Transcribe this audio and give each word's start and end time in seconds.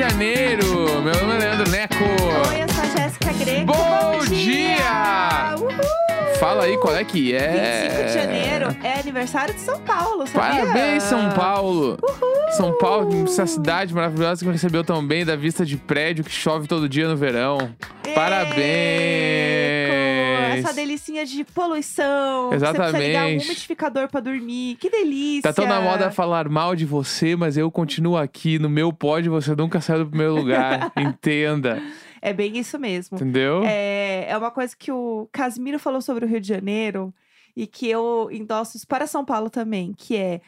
Janeiro. 0.00 1.02
Meu 1.02 1.12
nome 1.12 1.34
é 1.34 1.38
Leandro 1.40 1.70
Neco. 1.70 1.94
Oi, 1.94 2.62
eu 2.62 2.68
sou 2.70 2.82
a 2.82 2.86
Jéssica 2.86 3.32
Greco. 3.34 3.66
Bom 3.66 4.24
dia! 4.24 4.76
dia! 4.78 5.54
Uhul! 5.58 6.36
Fala 6.38 6.64
aí 6.64 6.78
qual 6.78 6.96
é 6.96 7.04
que 7.04 7.34
é. 7.34 7.90
25 7.90 8.06
de 8.06 8.14
janeiro 8.14 8.76
é 8.82 8.98
aniversário 8.98 9.52
de 9.52 9.60
São 9.60 9.78
Paulo, 9.80 10.26
sabia? 10.26 10.64
Parabéns, 10.64 11.02
São 11.02 11.30
Paulo. 11.32 11.98
Uhul! 12.02 12.52
São 12.52 12.78
Paulo, 12.78 13.24
essa 13.24 13.46
cidade 13.46 13.92
maravilhosa 13.92 14.42
que 14.42 14.50
recebeu 14.50 14.82
tão 14.82 15.06
bem 15.06 15.22
da 15.22 15.36
vista 15.36 15.66
de 15.66 15.76
prédio 15.76 16.24
que 16.24 16.32
chove 16.32 16.66
todo 16.66 16.88
dia 16.88 17.06
no 17.06 17.14
verão. 17.14 17.58
Parabéns! 18.14 19.49
Essa 20.60 20.72
delicinha 20.74 21.26
de 21.26 21.44
poluição. 21.44 22.50
Você 22.50 22.58
precisa 22.72 22.98
ligar 22.98 23.24
um 23.24 23.28
Exatamente. 23.28 23.44
umidificador 23.46 24.08
pra 24.08 24.20
dormir. 24.20 24.76
Que 24.76 24.88
delícia! 24.90 25.42
Tá 25.42 25.52
tão 25.52 25.66
na 25.66 25.80
moda 25.80 26.10
falar 26.10 26.48
mal 26.48 26.74
de 26.76 26.84
você, 26.86 27.34
mas 27.36 27.56
eu 27.56 27.70
continuo 27.70 28.16
aqui 28.16 28.58
no 28.58 28.68
meu 28.70 28.92
pódio, 28.92 29.32
você 29.32 29.54
nunca 29.54 29.80
saiu 29.80 30.04
do 30.04 30.10
primeiro 30.10 30.34
lugar. 30.34 30.92
Entenda, 30.96 31.82
É 32.22 32.32
bem 32.32 32.58
isso 32.58 32.78
mesmo. 32.78 33.16
entendeu? 33.16 33.62
É, 33.64 34.26
é 34.30 34.36
uma 34.36 34.50
coisa 34.50 34.74
que 34.76 34.90
o 34.92 35.28
Casimiro 35.32 35.78
falou 35.78 36.00
sobre 36.00 36.24
o 36.24 36.28
Rio 36.28 36.40
de 36.40 36.48
Janeiro 36.48 37.12
e 37.56 37.66
que 37.66 37.88
eu 37.88 38.28
endosso 38.30 38.76
isso 38.76 38.86
para 38.86 39.06
São 39.06 39.24
Paulo 39.24 39.50
também, 39.50 39.92
que 39.96 40.16
é 40.16 40.40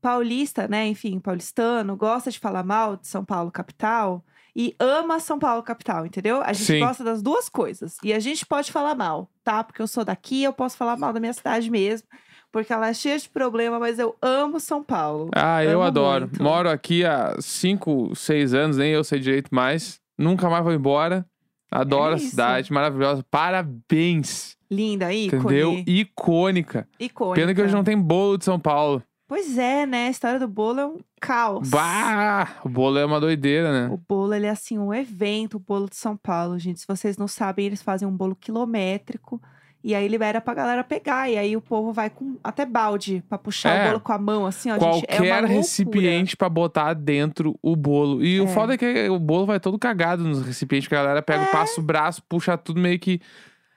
paulista, 0.00 0.68
né? 0.68 0.86
Enfim, 0.86 1.18
paulistano, 1.18 1.96
gosta 1.96 2.30
de 2.30 2.38
falar 2.38 2.62
mal 2.62 2.96
de 2.96 3.06
São 3.08 3.24
Paulo 3.24 3.50
capital 3.50 4.24
e 4.54 4.74
ama 4.78 5.20
São 5.20 5.38
Paulo 5.38 5.62
capital, 5.62 6.04
entendeu? 6.06 6.42
A 6.42 6.52
gente 6.52 6.66
Sim. 6.66 6.80
gosta 6.80 7.04
das 7.04 7.22
duas 7.22 7.48
coisas. 7.48 7.96
E 8.02 8.12
a 8.12 8.18
gente 8.18 8.44
pode 8.46 8.72
falar 8.72 8.94
mal, 8.94 9.30
tá? 9.44 9.62
Porque 9.62 9.80
eu 9.80 9.86
sou 9.86 10.04
daqui, 10.04 10.42
eu 10.42 10.52
posso 10.52 10.76
falar 10.76 10.96
mal 10.96 11.12
da 11.12 11.20
minha 11.20 11.32
cidade 11.32 11.70
mesmo. 11.70 12.06
Porque 12.50 12.72
ela 12.72 12.88
é 12.88 12.94
cheia 12.94 13.18
de 13.18 13.28
problema, 13.28 13.78
mas 13.78 13.98
eu 13.98 14.16
amo 14.22 14.58
São 14.58 14.82
Paulo. 14.82 15.30
Ah, 15.34 15.62
eu 15.62 15.78
Amo 15.80 15.82
adoro. 15.88 16.26
muito. 16.26 16.42
Moro 16.42 16.70
aqui 16.70 17.04
há 17.04 17.36
5, 17.38 18.16
6 18.16 18.54
anos, 18.54 18.76
nem 18.78 18.90
eu 18.90 19.04
sei 19.04 19.20
direito 19.20 19.54
mais. 19.54 20.00
Nunca 20.16 20.48
mais 20.48 20.64
vou 20.64 20.72
embora. 20.72 21.26
Adoro 21.70 22.12
É 22.12 22.16
a 22.16 22.18
cidade, 22.18 22.72
maravilhosa. 22.72 23.22
Parabéns. 23.30 24.56
Linda, 24.70 25.12
ícone. 25.12 25.42
Entendeu? 25.42 25.84
Icônica. 25.86 26.88
Icônica. 26.98 27.40
Pena 27.40 27.54
que 27.54 27.62
hoje 27.62 27.74
não 27.74 27.84
tem 27.84 27.98
bolo 28.00 28.38
de 28.38 28.44
São 28.46 28.58
Paulo. 28.58 29.02
Pois 29.26 29.58
é, 29.58 29.84
né? 29.84 30.06
A 30.06 30.10
história 30.10 30.38
do 30.40 30.48
bolo 30.48 30.80
é 30.80 30.86
um 30.86 30.98
caos. 31.18 31.68
Bah! 31.70 32.48
O 32.64 32.68
bolo 32.68 32.98
é 32.98 33.04
uma 33.04 33.20
doideira, 33.20 33.72
né? 33.72 33.92
O 33.92 33.96
bolo, 34.08 34.32
ele 34.34 34.46
é 34.46 34.50
assim, 34.50 34.78
um 34.78 34.92
evento, 34.94 35.56
o 35.56 35.60
bolo 35.60 35.88
de 35.88 35.96
São 35.96 36.16
Paulo, 36.16 36.58
gente. 36.58 36.80
Se 36.80 36.86
vocês 36.86 37.16
não 37.18 37.28
sabem, 37.28 37.66
eles 37.66 37.82
fazem 37.82 38.06
um 38.06 38.16
bolo 38.16 38.34
quilométrico. 38.36 39.40
E 39.82 39.94
aí 39.94 40.08
libera 40.08 40.40
pra 40.40 40.54
galera 40.54 40.82
pegar. 40.82 41.30
E 41.30 41.38
aí 41.38 41.56
o 41.56 41.60
povo 41.60 41.92
vai 41.92 42.10
com 42.10 42.36
até 42.42 42.66
balde 42.66 43.22
pra 43.28 43.38
puxar 43.38 43.70
É. 43.70 43.84
o 43.84 43.88
bolo 43.90 44.00
com 44.00 44.12
a 44.12 44.18
mão, 44.18 44.44
assim, 44.44 44.70
ó, 44.70 44.74
gente. 44.74 45.04
É 45.08 45.16
Qualquer 45.18 45.44
recipiente 45.44 46.36
pra 46.36 46.48
botar 46.48 46.94
dentro 46.94 47.56
o 47.62 47.76
bolo. 47.76 48.22
E 48.24 48.40
o 48.40 48.44
É. 48.44 48.46
foda 48.48 48.74
é 48.74 48.76
que 48.76 49.08
o 49.08 49.18
bolo 49.20 49.46
vai 49.46 49.60
todo 49.60 49.78
cagado 49.78 50.24
nos 50.24 50.42
recipientes, 50.42 50.88
que 50.88 50.94
a 50.96 50.98
galera 50.98 51.22
pega, 51.22 51.44
É. 51.44 51.52
passa 51.52 51.80
o 51.80 51.84
braço, 51.84 52.22
puxa 52.28 52.58
tudo 52.58 52.80
meio 52.80 52.98
que. 52.98 53.20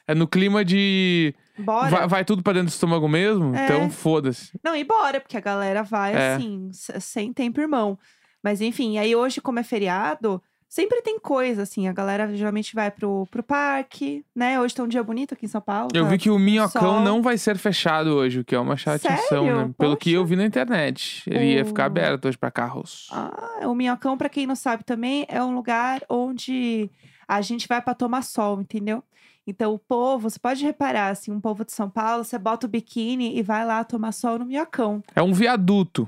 É 0.08 0.16
no 0.16 0.28
clima 0.28 0.66
de. 0.66 1.36
Bora. 1.62 1.90
Vai, 1.90 2.08
vai 2.08 2.26
tudo 2.26 2.42
pra 2.44 2.54
dentro 2.54 2.67
do 2.67 2.73
estômago 2.73 3.08
mesmo? 3.08 3.56
É. 3.56 3.64
Então 3.66 3.90
foda-se. 3.90 4.52
Não, 4.64 4.76
e 4.76 4.84
bora, 4.84 5.20
porque 5.22 5.38
a 5.38 5.42
galera 5.42 5.84
vai 5.84 6.14
É. 6.14 6.34
assim, 6.36 6.70
sem 6.73 7.31
tempo, 7.34 7.62
irmão. 7.62 7.98
Mas 8.44 8.59
enfim, 8.62 8.98
aí 8.98 9.16
hoje, 9.16 9.40
como 9.40 9.59
é 9.59 9.64
feriado, 9.64 10.42
sempre 10.68 11.02
tem 11.02 11.20
coisa, 11.20 11.62
assim. 11.62 11.88
A 11.88 11.94
galera 11.94 12.34
geralmente 12.36 12.73
vai 12.73 12.90
pro, 12.90 13.28
pro 13.30 13.44
parque, 13.44 14.26
né? 14.36 14.59
Hoje 14.59 14.73
tá 14.73 14.81
um 14.84 14.88
dia 14.88 15.03
bonito 15.03 15.34
aqui 15.36 15.45
em 15.45 15.50
São 15.50 15.62
Paulo. 15.62 15.90
Eu 15.94 16.06
tá 16.06 16.09
vi 16.09 16.18
que 16.18 16.30
o 16.30 16.40
Minhocão 16.40 16.81
sol. 16.95 17.00
não 17.02 17.22
vai 17.22 17.38
ser 17.38 17.58
fechado 17.58 18.08
hoje, 18.16 18.40
o 18.40 18.44
que 18.46 18.56
é 18.56 18.59
uma 18.59 18.75
chateação, 18.78 19.46
né? 19.46 19.72
Pelo 19.78 19.96
que 19.96 20.09
Poxa. 20.12 20.16
eu 20.18 20.25
vi 20.25 20.36
na 20.36 20.46
internet. 20.46 21.24
Ele 21.30 21.53
ia 21.56 21.66
ficar 21.66 21.84
Oh. 21.84 21.86
aberto 21.88 22.28
hoje 22.28 22.38
pra 22.38 22.50
carros. 22.50 23.07
Ah, 23.12 23.59
o 23.68 23.75
Minhocão, 23.75 24.18
pra 24.18 24.30
quem 24.30 24.47
não 24.47 24.56
sabe 24.56 24.84
também, 24.84 25.25
é 25.30 25.44
um 25.44 25.53
lugar 25.53 26.02
onde 26.09 26.90
a 27.28 27.41
gente 27.41 27.68
vai 27.68 27.81
pra 27.81 27.94
tomar 27.94 28.24
sol, 28.24 28.59
entendeu? 28.59 29.03
Então, 29.47 29.74
o 29.74 29.79
povo, 29.79 30.29
você 30.29 30.40
pode 30.40 30.63
reparar, 30.63 31.09
assim, 31.09 31.31
um 31.31 31.41
povo 31.41 31.66
de 31.66 31.72
São 31.72 31.90
Paulo, 31.90 32.24
você 32.24 32.38
bota 32.38 32.68
o 32.68 32.69
biquíni 32.69 33.38
e 33.38 33.41
vai 33.41 33.66
lá 33.66 33.84
tomar 33.84 34.12
sol 34.12 34.40
no 34.40 34.46
Minhocão. 34.46 35.02
É 35.16 35.22
um 35.22 35.34
viaduto. 35.34 36.07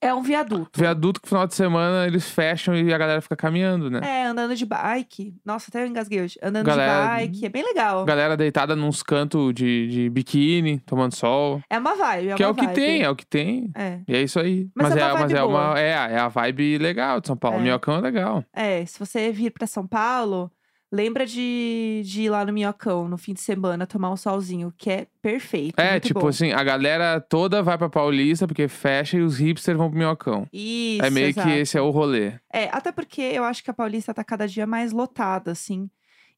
É 0.00 0.12
um 0.12 0.22
viaduto. 0.22 0.80
Viaduto 0.80 1.20
que 1.20 1.26
no 1.26 1.28
final 1.28 1.46
de 1.46 1.54
semana 1.54 2.06
eles 2.06 2.28
fecham 2.28 2.74
e 2.74 2.92
a 2.92 2.98
galera 2.98 3.20
fica 3.20 3.36
caminhando, 3.36 3.88
né? 3.90 4.00
É, 4.02 4.24
andando 4.26 4.56
de 4.56 4.64
bike. 4.66 5.34
Nossa, 5.44 5.66
até 5.68 5.82
eu 5.82 5.86
engasguei 5.86 6.22
hoje. 6.22 6.38
Andando 6.42 6.66
Galera- 6.66 7.18
de 7.18 7.28
bike, 7.28 7.46
é 7.46 7.48
bem 7.48 7.62
legal. 7.62 8.04
Galera 8.04 8.36
deitada 8.36 8.74
nos 8.74 9.02
cantos 9.02 9.52
de, 9.54 9.86
de 9.88 10.10
biquíni, 10.10 10.80
tomando 10.80 11.14
sol. 11.14 11.60
É 11.70 11.78
uma 11.78 11.94
vibe, 11.94 12.30
é 12.30 12.34
que 12.34 12.42
é 12.42 12.46
uma 12.46 12.52
o 12.52 12.56
que 12.56 12.64
vibe. 12.64 12.74
tem, 12.74 13.02
é 13.02 13.10
o 13.10 13.14
que 13.14 13.26
tem. 13.26 13.70
É. 13.76 14.00
E 14.08 14.16
é 14.16 14.22
isso 14.22 14.40
aí. 14.40 14.68
Mas 14.74 14.96
é 14.96 15.04
uma 15.04 15.18
é, 15.18 15.22
mas 15.22 15.32
é 15.32 15.42
uma. 15.44 15.78
É, 15.78 15.90
é 15.90 16.18
a 16.18 16.28
vibe 16.28 16.78
legal 16.78 17.20
de 17.20 17.26
São 17.28 17.36
Paulo. 17.36 17.58
É. 17.58 17.62
Minhocão 17.62 17.94
é 17.96 18.00
legal. 18.00 18.44
É, 18.52 18.84
se 18.86 18.98
você 18.98 19.30
vir 19.30 19.50
pra 19.52 19.66
São 19.68 19.86
Paulo, 19.86 20.50
lembra 20.92 21.24
de, 21.24 22.02
de 22.04 22.22
ir 22.24 22.30
lá 22.30 22.44
no 22.44 22.52
Minhocão 22.52 23.08
no 23.08 23.16
fim 23.16 23.32
de 23.32 23.40
semana 23.40 23.86
tomar 23.86 24.10
um 24.10 24.16
solzinho, 24.16 24.72
que 24.76 24.90
é 24.90 25.06
perfeito. 25.22 25.80
É, 25.80 25.98
tipo 25.98 26.20
bom. 26.20 26.28
assim, 26.28 26.52
a 26.52 26.62
galera 26.62 27.18
toda 27.18 27.62
vai 27.62 27.78
pra 27.78 27.88
Paulista 27.88 28.46
porque 28.46 28.68
fecha 28.68 29.16
e 29.16 29.22
os 29.22 29.38
hipsters 29.38 29.78
vão 29.78 29.88
pro 29.88 29.98
Minhocão. 29.98 30.46
Isso, 30.52 31.04
é 31.04 31.08
meio 31.08 31.28
exato. 31.28 31.48
que 31.48 31.54
esse 31.54 31.78
é 31.78 31.80
o 31.80 31.90
rolê. 31.90 32.34
É, 32.52 32.68
até 32.70 32.92
porque 32.92 33.22
eu 33.22 33.42
acho 33.42 33.64
que 33.64 33.70
a 33.70 33.74
Paulista 33.74 34.12
tá 34.12 34.22
cada 34.22 34.46
dia 34.46 34.66
mais 34.66 34.92
lotada, 34.92 35.50
assim. 35.50 35.88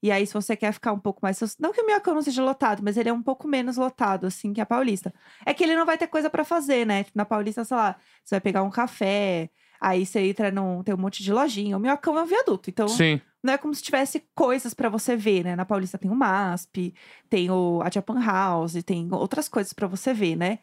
E 0.01 0.11
aí, 0.11 0.27
se 0.27 0.35
você 0.35 0.55
quer 0.55 0.71
ficar 0.71 0.93
um 0.93 0.99
pouco 0.99 1.21
mais. 1.23 1.41
Não 1.59 1.73
que 1.73 1.81
o 1.81 1.87
Minhocão 1.87 2.15
não 2.15 2.21
seja 2.21 2.45
lotado, 2.45 2.83
mas 2.85 2.99
ele 2.99 3.09
é 3.09 3.13
um 3.13 3.23
pouco 3.23 3.49
menos 3.49 3.79
lotado, 3.79 4.27
assim, 4.27 4.53
que 4.53 4.61
a 4.61 4.67
Paulista. 4.67 5.13
É 5.47 5.55
que 5.55 5.65
ele 5.65 5.75
não 5.75 5.87
vai 5.87 5.97
ter 5.97 6.07
coisa 6.07 6.29
pra 6.29 6.45
fazer, 6.45 6.87
né? 6.87 7.05
Tipo, 7.05 7.17
na 7.17 7.25
Paulista, 7.25 7.65
sei 7.65 7.77
lá, 7.77 7.97
você 8.23 8.35
vai 8.35 8.41
pegar 8.41 8.63
um 8.63 8.71
café, 8.71 9.49
aí 9.81 10.05
você 10.05 10.21
entra 10.21 10.51
num. 10.51 10.83
Tem 10.83 10.95
um 10.95 10.99
monte 10.99 11.23
de 11.23 11.33
lojinha. 11.33 11.77
O 11.77 11.81
Minhocão 11.81 12.19
é 12.19 12.23
um 12.23 12.27
viaduto, 12.27 12.71
então 12.71 12.89
Sim. 12.89 13.21
não 13.43 13.53
é 13.53 13.59
como 13.59 13.75
se 13.75 13.83
tivesse 13.83 14.25
coisas 14.35 14.75
pra 14.75 14.89
você 14.89 15.17
ver, 15.17 15.45
né? 15.45 15.57
Na 15.57 15.65
Paulista 15.65 15.99
tem 15.99 16.11
o 16.11 16.15
MASP, 16.15 16.95
tem 17.29 17.51
o 17.51 17.81
a 17.83 17.91
Japan 17.91 18.25
House, 18.25 18.83
tem 18.85 19.09
outras 19.13 19.49
coisas 19.49 19.73
pra 19.73 19.87
você 19.87 20.13
ver, 20.13 20.37
né? 20.37 20.59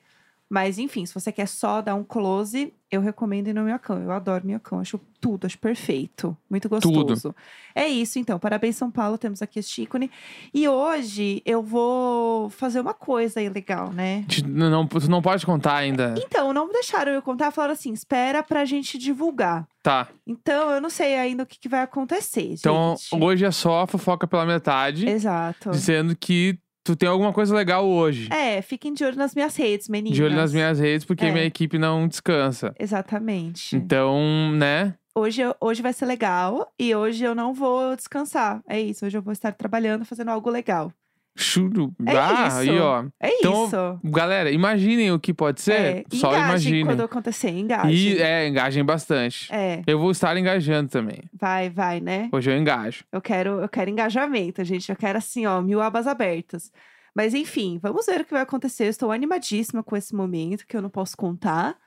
Mas 0.54 0.78
enfim, 0.78 1.06
se 1.06 1.14
você 1.14 1.32
quer 1.32 1.48
só 1.48 1.82
dar 1.82 1.96
um 1.96 2.04
close, 2.04 2.74
eu 2.92 3.00
recomendo 3.00 3.48
ir 3.48 3.54
no 3.54 3.64
Minhocão. 3.64 4.02
Eu 4.04 4.12
adoro 4.12 4.46
Minhocão, 4.46 4.82
acho 4.82 5.00
tudo, 5.22 5.46
acho 5.46 5.58
perfeito. 5.58 6.36
Muito 6.50 6.68
gostoso. 6.68 7.34
É 7.74 7.88
isso, 7.88 8.20
então. 8.20 8.38
Parabéns, 8.38 8.76
São 8.76 8.92
Paulo. 8.92 9.18
Temos 9.18 9.42
aqui 9.42 9.60
este 9.60 9.84
ícone. 9.84 10.12
E 10.54 10.68
hoje 10.68 11.42
eu 11.46 11.64
vou 11.64 12.50
fazer 12.50 12.82
uma 12.82 12.94
coisa 12.94 13.40
aí 13.40 13.48
legal, 13.48 13.94
né? 13.94 14.26
Não, 14.46 14.86
tu 14.86 15.10
não 15.10 15.22
pode 15.22 15.46
contar 15.46 15.76
ainda. 15.78 16.16
Então, 16.18 16.52
não 16.52 16.70
deixaram 16.70 17.14
eu 17.14 17.22
contar, 17.22 17.50
falaram 17.52 17.72
assim: 17.74 17.94
espera 17.94 18.44
pra 18.44 18.66
gente 18.66 18.98
divulgar. 18.98 19.66
Tá. 19.82 20.10
Então, 20.28 20.70
eu 20.72 20.82
não 20.82 20.90
sei 20.90 21.16
ainda 21.16 21.44
o 21.44 21.46
que, 21.46 21.58
que 21.58 21.70
vai 21.70 21.82
acontecer, 21.84 22.56
Então, 22.60 22.98
gente. 22.98 23.24
hoje 23.24 23.46
é 23.46 23.52
só 23.52 23.88
fofoca 23.88 24.28
pela 24.28 24.46
metade, 24.46 25.08
Exato. 25.08 25.72
dizendo 25.72 26.14
que 26.14 26.60
tu 26.84 26.96
tem 26.96 27.08
alguma 27.10 27.32
coisa 27.34 27.56
legal 27.56 27.88
hoje. 27.88 28.28
É, 28.32 28.62
fiquem 28.62 28.94
de 28.94 29.04
olho 29.04 29.18
nas 29.18 29.34
minhas 29.36 29.56
redes, 29.56 29.88
meninas. 29.90 30.16
De 30.16 30.24
olho 30.24 30.36
nas 30.36 30.54
minhas 30.54 30.80
redes, 30.80 31.06
porque 31.06 31.26
É. 31.26 31.32
minha 31.32 31.46
equipe 31.46 31.78
não 31.78 32.08
descansa. 32.08 32.74
Exatamente. 32.80 33.76
Então, 33.76 34.52
né? 34.54 34.96
Hoje, 35.14 35.42
hoje 35.60 35.82
vai 35.82 35.92
ser 35.92 36.06
legal 36.06 36.72
e 36.80 36.96
hoje 36.96 37.24
eu 37.26 37.36
não 37.36 37.54
vou 37.54 37.96
descansar. 37.98 38.62
É 38.68 38.80
isso, 38.80 39.06
hoje 39.06 39.18
eu 39.18 39.22
vou 39.22 39.34
estar 39.34 39.52
trabalhando, 39.52 40.06
fazendo 40.06 40.30
algo 40.32 40.50
legal. 40.50 40.92
Churo. 41.36 41.94
É 42.06 42.18
ah, 42.18 42.48
isso. 42.48 42.58
aí, 42.58 42.80
ó. 42.80 43.06
É 43.20 43.30
Então, 43.40 43.66
isso. 43.66 44.00
Galera, 44.04 44.52
imaginem 44.52 45.12
o 45.12 45.20
que 45.20 45.34
pode 45.34 45.62
ser. 45.62 45.74
É, 45.74 46.04
Só 46.14 46.34
imaginem. 46.34 46.86
quando 46.86 47.02
acontecer, 47.04 47.50
engajem. 47.50 47.92
E 47.94 48.22
é, 48.22 48.48
engajem 48.48 48.84
bastante. 48.84 49.52
É, 49.54 49.82
Eu 49.88 49.98
vou 50.00 50.12
estar 50.12 50.36
engajando 50.38 50.90
também. 50.90 51.24
vai, 51.34 51.70
vai, 51.70 52.00
né? 52.00 52.30
Hoje 52.32 52.52
eu 52.52 52.58
engajo. 52.58 53.06
Eu 53.12 53.22
quero, 53.22 53.62
eu 53.62 53.70
quero 53.70 53.90
engajamento, 53.90 54.64
gente. 54.64 54.90
Eu 54.90 54.96
quero 54.96 55.18
assim, 55.18 55.46
ó, 55.46 55.62
mil 55.62 55.82
abas 55.82 56.06
abertas. 56.06 56.72
Mas 57.16 57.34
enfim, 57.34 57.80
vamos 57.82 58.06
ver 58.06 58.22
o 58.22 58.26
que 58.26 58.34
vai 58.34 58.42
acontecer. 58.42 58.86
Eu 58.86 58.90
estou 58.90 59.12
animadíssima 59.12 59.84
com 59.84 59.96
esse 59.96 60.16
momento 60.16 60.66
que 60.68 60.76
eu 60.76 60.82
não 60.82 60.90
posso 60.90 61.16
contar. 61.16 61.78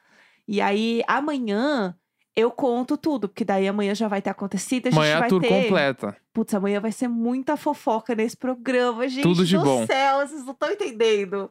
E 0.46 0.60
aí, 0.60 1.02
amanhã 1.06 1.94
eu 2.36 2.50
conto 2.50 2.96
tudo, 2.96 3.28
porque 3.28 3.44
daí 3.44 3.68
amanhã 3.68 3.94
já 3.94 4.08
vai 4.08 4.20
ter 4.20 4.30
acontecido. 4.30 4.86
A 4.88 4.90
gente 4.90 4.98
Amanhã 4.98 5.16
a 5.16 5.20
vai 5.20 5.28
tour 5.28 5.40
ter. 5.40 5.48
completa. 5.48 6.16
Putz, 6.32 6.52
amanhã 6.54 6.80
vai 6.80 6.90
ser 6.92 7.08
muita 7.08 7.56
fofoca 7.56 8.14
nesse 8.14 8.36
programa, 8.36 9.08
gente. 9.08 9.22
Tudo 9.22 9.44
de 9.44 9.56
do 9.56 9.62
bom. 9.64 9.86
céu, 9.86 10.26
vocês 10.26 10.44
não 10.44 10.52
estão 10.52 10.70
entendendo. 10.70 11.50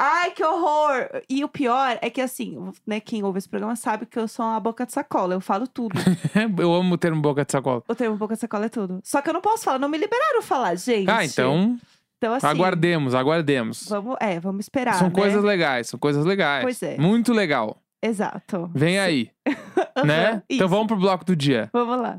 Ai, 0.00 0.30
que 0.30 0.44
horror! 0.44 1.08
E 1.28 1.42
o 1.42 1.48
pior 1.48 1.98
é 2.00 2.08
que, 2.08 2.20
assim, 2.20 2.56
né, 2.86 3.00
quem 3.00 3.24
ouve 3.24 3.38
esse 3.38 3.48
programa 3.48 3.74
sabe 3.74 4.06
que 4.06 4.16
eu 4.16 4.28
sou 4.28 4.44
uma 4.46 4.60
boca 4.60 4.86
de 4.86 4.92
sacola, 4.92 5.34
eu 5.34 5.40
falo 5.40 5.66
tudo. 5.66 5.98
eu 6.56 6.72
amo 6.72 6.94
o 6.94 6.98
termo 6.98 7.20
boca 7.20 7.44
de 7.44 7.50
sacola. 7.50 7.82
o 7.88 7.94
termo 7.96 8.16
boca 8.16 8.34
de 8.34 8.40
sacola 8.40 8.66
é 8.66 8.68
tudo. 8.68 9.00
Só 9.02 9.20
que 9.20 9.28
eu 9.28 9.34
não 9.34 9.40
posso 9.40 9.64
falar, 9.64 9.78
não 9.80 9.88
me 9.88 9.98
liberaram 9.98 10.40
falar, 10.40 10.76
gente. 10.76 11.10
Ah, 11.10 11.24
então 11.24 11.76
Então, 12.16 12.32
assim. 12.32 12.46
aguardemos, 12.46 13.12
aguardemos. 13.12 13.88
Vamos, 13.88 14.16
é, 14.20 14.38
vamos 14.38 14.66
esperar. 14.66 14.94
São 14.94 15.08
né? 15.08 15.14
coisas 15.14 15.42
legais, 15.42 15.88
são 15.88 15.98
coisas 15.98 16.24
legais. 16.24 16.62
Pois 16.62 16.80
é. 16.80 16.96
Muito 16.96 17.32
legal. 17.32 17.80
Exato. 18.00 18.70
Vem 18.72 19.00
aí, 19.00 19.30
né? 20.04 20.28
Aham, 20.30 20.42
Então 20.50 20.66
isso. 20.66 20.68
vamos 20.68 20.86
pro 20.86 20.96
bloco 20.96 21.24
do 21.24 21.36
dia. 21.36 21.68
Vamos 21.72 22.00
lá. 22.00 22.18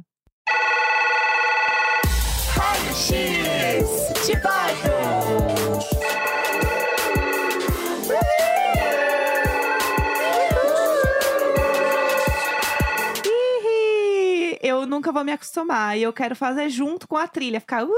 De 13.23 14.89
nunca 14.89 15.11
vou 15.11 15.23
me 15.23 15.31
acostumar. 15.31 15.97
E 15.97 16.03
eu 16.03 16.11
quero 16.11 16.35
fazer 16.35 16.69
junto 16.69 17.07
com 17.07 17.15
a 17.15 17.27
trilha, 17.27 17.59
ficar 17.61 17.85
uh, 17.85 17.89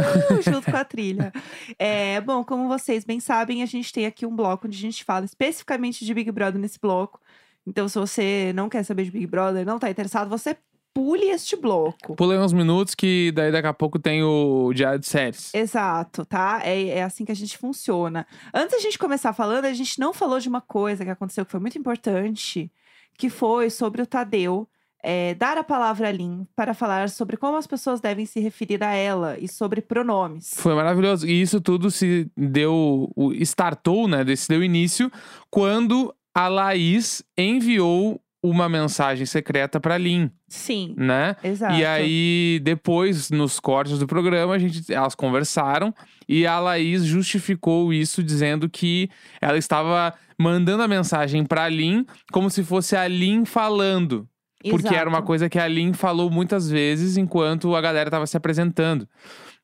junto 0.42 0.70
com 0.70 0.76
a 0.76 0.84
trilha. 0.84 1.32
É, 1.78 2.20
bom, 2.20 2.42
como 2.44 2.66
vocês 2.66 3.04
bem 3.04 3.20
sabem, 3.20 3.62
a 3.62 3.66
gente 3.66 3.92
tem 3.92 4.06
aqui 4.06 4.26
um 4.26 4.34
bloco 4.34 4.66
onde 4.66 4.76
a 4.76 4.80
gente 4.80 5.04
fala 5.04 5.24
especificamente 5.24 6.04
de 6.04 6.12
Big 6.12 6.30
Brother 6.32 6.60
nesse 6.60 6.78
bloco. 6.80 7.20
Então, 7.68 7.88
se 7.88 7.98
você 7.98 8.52
não 8.54 8.68
quer 8.68 8.82
saber 8.82 9.04
de 9.04 9.10
Big 9.10 9.26
Brother, 9.26 9.64
não 9.66 9.78
tá 9.78 9.90
interessado, 9.90 10.28
você 10.28 10.56
pule 10.94 11.26
este 11.26 11.54
bloco. 11.54 12.16
Pulei 12.16 12.38
uns 12.38 12.52
minutos 12.52 12.94
que 12.94 13.30
daí 13.32 13.52
daqui 13.52 13.68
a 13.68 13.74
pouco 13.74 13.98
tem 13.98 14.22
o 14.22 14.72
diário 14.72 14.98
de 14.98 15.06
séries. 15.06 15.54
Exato, 15.54 16.24
tá? 16.24 16.60
É, 16.64 16.88
é 16.88 17.02
assim 17.02 17.24
que 17.24 17.32
a 17.32 17.36
gente 17.36 17.58
funciona. 17.58 18.26
Antes 18.52 18.76
da 18.76 18.82
gente 18.82 18.98
começar 18.98 19.32
falando, 19.32 19.66
a 19.66 19.72
gente 19.72 20.00
não 20.00 20.12
falou 20.14 20.40
de 20.40 20.48
uma 20.48 20.60
coisa 20.60 21.04
que 21.04 21.10
aconteceu 21.10 21.44
que 21.44 21.52
foi 21.52 21.60
muito 21.60 21.78
importante, 21.78 22.72
que 23.16 23.28
foi 23.28 23.68
sobre 23.68 24.00
o 24.00 24.06
Tadeu 24.06 24.66
é, 25.02 25.34
dar 25.34 25.56
a 25.56 25.64
palavra 25.64 26.08
a 26.08 26.12
Lin 26.12 26.46
para 26.56 26.74
falar 26.74 27.08
sobre 27.08 27.36
como 27.36 27.56
as 27.56 27.66
pessoas 27.66 28.00
devem 28.00 28.26
se 28.26 28.40
referir 28.40 28.82
a 28.82 28.92
ela 28.92 29.38
e 29.38 29.46
sobre 29.46 29.80
pronomes. 29.80 30.54
Foi 30.56 30.74
maravilhoso. 30.74 31.26
E 31.26 31.40
isso 31.40 31.60
tudo 31.60 31.90
se 31.90 32.30
deu. 32.36 33.10
Startou, 33.40 34.08
né? 34.08 34.24
Se 34.34 34.48
deu 34.48 34.62
início 34.62 35.10
quando 35.50 36.12
a 36.38 36.46
Laís 36.46 37.20
enviou 37.36 38.20
uma 38.40 38.68
mensagem 38.68 39.26
secreta 39.26 39.80
pra 39.80 39.98
Lin, 39.98 40.30
Sim, 40.46 40.94
né? 40.96 41.34
exato. 41.42 41.74
E 41.74 41.84
aí, 41.84 42.60
depois, 42.62 43.28
nos 43.28 43.58
cortes 43.58 43.98
do 43.98 44.06
programa, 44.06 44.54
a 44.54 44.58
gente, 44.58 44.94
elas 44.94 45.16
conversaram 45.16 45.92
e 46.28 46.46
a 46.46 46.60
Laís 46.60 47.04
justificou 47.04 47.92
isso 47.92 48.22
dizendo 48.22 48.70
que 48.70 49.10
ela 49.40 49.58
estava 49.58 50.14
mandando 50.38 50.84
a 50.84 50.86
mensagem 50.86 51.44
pra 51.44 51.68
Lin 51.68 52.06
como 52.30 52.48
se 52.48 52.62
fosse 52.62 52.94
a 52.94 53.08
Lin 53.08 53.44
falando. 53.44 54.28
Porque 54.70 54.94
era 54.94 55.08
uma 55.08 55.18
Exato. 55.18 55.26
coisa 55.26 55.48
que 55.48 55.58
a 55.58 55.66
Lin 55.66 55.92
falou 55.92 56.30
muitas 56.30 56.70
vezes 56.70 57.16
enquanto 57.16 57.74
a 57.74 57.80
galera 57.80 58.10
tava 58.10 58.28
se 58.28 58.36
apresentando. 58.36 59.08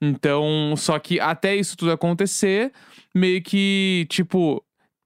Então, 0.03 0.75
só 0.77 0.99
que 0.99 1.21
até 1.21 1.55
isso 1.55 1.77
tudo 1.77 1.93
acontecer, 1.93 2.73
meio 3.15 3.41
que, 3.41 4.07
tipo, 4.09 4.61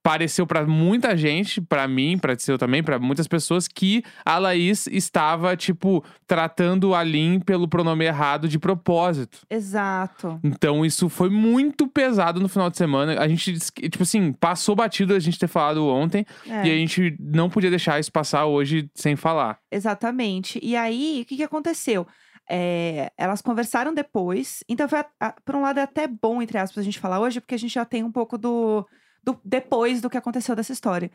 pareceu 0.09 0.47
pra 0.47 0.65
muita 0.67 1.15
gente, 1.15 1.61
pra 1.61 1.87
mim, 1.87 2.17
pra 2.17 2.35
Tisseu 2.35 2.57
também, 2.57 2.83
pra 2.83 2.99
muitas 2.99 3.29
pessoas, 3.29 3.69
que 3.69 4.03
a 4.25 4.39
Laís 4.39 4.87
estava, 4.87 5.55
tipo, 5.55 6.03
tratando 6.27 6.95
a 6.95 7.03
Lin 7.03 7.41
pelo 7.41 7.69
pronome 7.69 8.07
errado 8.07 8.49
de 8.49 8.59
propósito. 8.59 9.41
Exato. 9.51 10.41
Então, 10.43 10.83
isso 10.83 11.11
foi 11.11 11.29
muito 11.29 11.87
pesado 11.87 12.41
no 12.41 12.49
final 12.49 12.71
de 12.71 12.79
semana. 12.79 13.21
A 13.21 13.29
gente, 13.29 13.59
tipo 13.59 14.03
assim, 14.03 14.33
passou 14.33 14.75
batido 14.75 15.13
a 15.15 15.19
gente 15.19 15.39
ter 15.39 15.47
falado 15.47 15.87
ontem. 15.87 16.25
É. 16.49 16.67
E 16.67 16.71
a 16.71 16.75
gente 16.77 17.15
não 17.21 17.51
podia 17.51 17.69
deixar 17.69 18.01
isso 18.01 18.11
passar 18.11 18.47
hoje 18.47 18.89
sem 18.95 19.15
falar. 19.15 19.59
Exatamente. 19.71 20.59
E 20.63 20.75
aí, 20.75 21.21
o 21.23 21.27
que, 21.27 21.37
que 21.37 21.43
aconteceu? 21.43 22.07
É, 22.51 23.13
elas 23.19 23.43
conversaram 23.43 23.93
depois. 23.93 24.65
Então, 24.67 24.89
foi 24.89 25.01
a- 25.01 25.07
a- 25.21 25.35
por 25.45 25.55
um 25.55 25.61
lado, 25.61 25.81
é 25.81 25.83
até 25.83 26.09
bom, 26.09 26.41
entre 26.41 26.57
aspas, 26.57 26.79
a 26.81 26.83
gente 26.85 26.99
falar 26.99 27.21
hoje, 27.21 27.41
porque 27.43 27.55
a 27.55 27.59
gente 27.59 27.75
já 27.75 27.85
tem 27.85 28.03
um 28.03 28.11
pouco 28.11 28.39
do, 28.39 28.87
do 29.23 29.39
depois 29.45 30.01
do 30.01 30.11
que 30.11 30.17
aconteceu 30.17 30.57
dessa 30.57 30.73
história. 30.73 31.11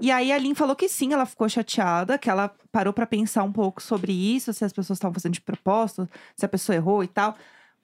E 0.00 0.10
aí, 0.10 0.32
a 0.32 0.38
Lin 0.38 0.54
falou 0.54 0.74
que 0.74 0.88
sim, 0.88 1.12
ela 1.12 1.24
ficou 1.24 1.48
chateada, 1.48 2.18
que 2.18 2.28
ela 2.28 2.52
parou 2.72 2.92
pra 2.92 3.06
pensar 3.06 3.44
um 3.44 3.52
pouco 3.52 3.80
sobre 3.80 4.12
isso, 4.12 4.52
se 4.52 4.64
as 4.64 4.72
pessoas 4.72 4.96
estavam 4.96 5.14
fazendo 5.14 5.34
de 5.34 5.40
propósito, 5.40 6.08
se 6.36 6.44
a 6.44 6.48
pessoa 6.48 6.74
errou 6.74 7.04
e 7.04 7.08
tal. 7.08 7.36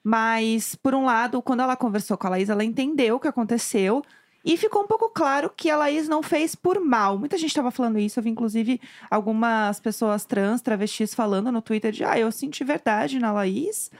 Mas, 0.03 0.75
por 0.75 0.93
um 0.93 1.05
lado, 1.05 1.41
quando 1.41 1.61
ela 1.61 1.75
conversou 1.75 2.17
com 2.17 2.27
a 2.27 2.31
Laís, 2.31 2.49
ela 2.49 2.63
entendeu 2.63 3.15
o 3.15 3.19
que 3.19 3.27
aconteceu. 3.27 4.03
E 4.43 4.57
ficou 4.57 4.83
um 4.83 4.87
pouco 4.87 5.09
claro 5.09 5.51
que 5.55 5.69
a 5.69 5.77
Laís 5.77 6.07
não 6.07 6.23
fez 6.23 6.55
por 6.55 6.79
mal. 6.79 7.17
Muita 7.17 7.37
gente 7.37 7.49
estava 7.51 7.69
falando 7.69 7.99
isso. 7.99 8.19
Eu 8.19 8.23
vi, 8.23 8.31
inclusive, 8.31 8.81
algumas 9.09 9.79
pessoas 9.79 10.25
trans, 10.25 10.61
travestis, 10.61 11.13
falando 11.13 11.51
no 11.51 11.61
Twitter 11.61 11.91
de 11.91 12.03
ah, 12.03 12.17
eu 12.17 12.31
senti 12.31 12.63
verdade 12.63 13.19
na 13.19 13.31
Laís. 13.31 13.91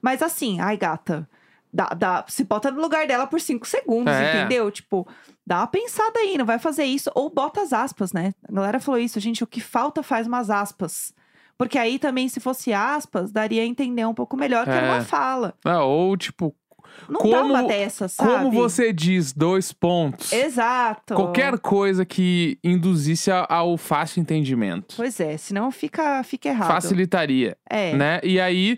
Mas 0.00 0.22
assim, 0.22 0.58
ai, 0.60 0.76
gata, 0.78 1.28
dá, 1.72 1.86
dá, 1.96 2.24
se 2.28 2.44
bota 2.44 2.70
no 2.70 2.80
lugar 2.80 3.06
dela 3.06 3.26
por 3.26 3.40
cinco 3.40 3.66
segundos, 3.66 4.12
É. 4.14 4.38
entendeu? 4.40 4.70
Tipo, 4.70 5.06
dá 5.46 5.58
uma 5.58 5.66
pensada 5.66 6.18
aí, 6.18 6.36
não 6.38 6.44
vai 6.46 6.58
fazer 6.58 6.84
isso. 6.84 7.10
Ou 7.14 7.30
bota 7.30 7.60
as 7.62 7.72
aspas, 7.72 8.12
né? 8.12 8.32
A 8.48 8.52
galera 8.52 8.80
falou 8.80 9.00
isso, 9.00 9.18
gente, 9.20 9.42
o 9.44 9.46
que 9.46 9.60
falta 9.60 10.02
faz 10.02 10.26
umas 10.26 10.50
aspas. 10.50 11.12
Porque 11.58 11.78
aí 11.78 11.98
também, 11.98 12.28
se 12.28 12.40
fosse 12.40 12.72
aspas, 12.72 13.30
daria 13.30 13.62
a 13.62 13.66
entender 13.66 14.06
um 14.06 14.14
pouco 14.14 14.36
melhor 14.36 14.64
que 14.64 14.70
era 14.70 14.86
É. 14.86 14.90
uma 14.92 15.02
fala. 15.02 15.54
Ah, 15.64 15.84
ou, 15.84 16.16
tipo, 16.16 16.54
Não 17.08 17.20
Como- 17.20 17.32
dá 17.32 17.44
uma 17.44 17.62
dessa, 17.62 18.08
sabe? 18.08 18.30
como 18.46 18.50
você 18.50 18.92
diz, 18.92 19.32
dois 19.32 19.72
pontos. 19.72 20.32
Exato. 20.32 21.14
Qualquer 21.14 21.56
coisa 21.60 22.04
que 22.04 22.58
induzisse 22.64 23.30
ao 23.30 23.76
fácil 23.78 24.20
entendimento. 24.20 24.96
Pois 24.96 25.20
é, 25.20 25.36
senão 25.36 25.70
fica, 25.70 26.20
fica 26.24 26.48
errado. 26.48 26.66
Facilitaria, 26.66 27.56
É. 27.70 27.94
né? 27.94 28.20
E 28.24 28.40
aí, 28.40 28.76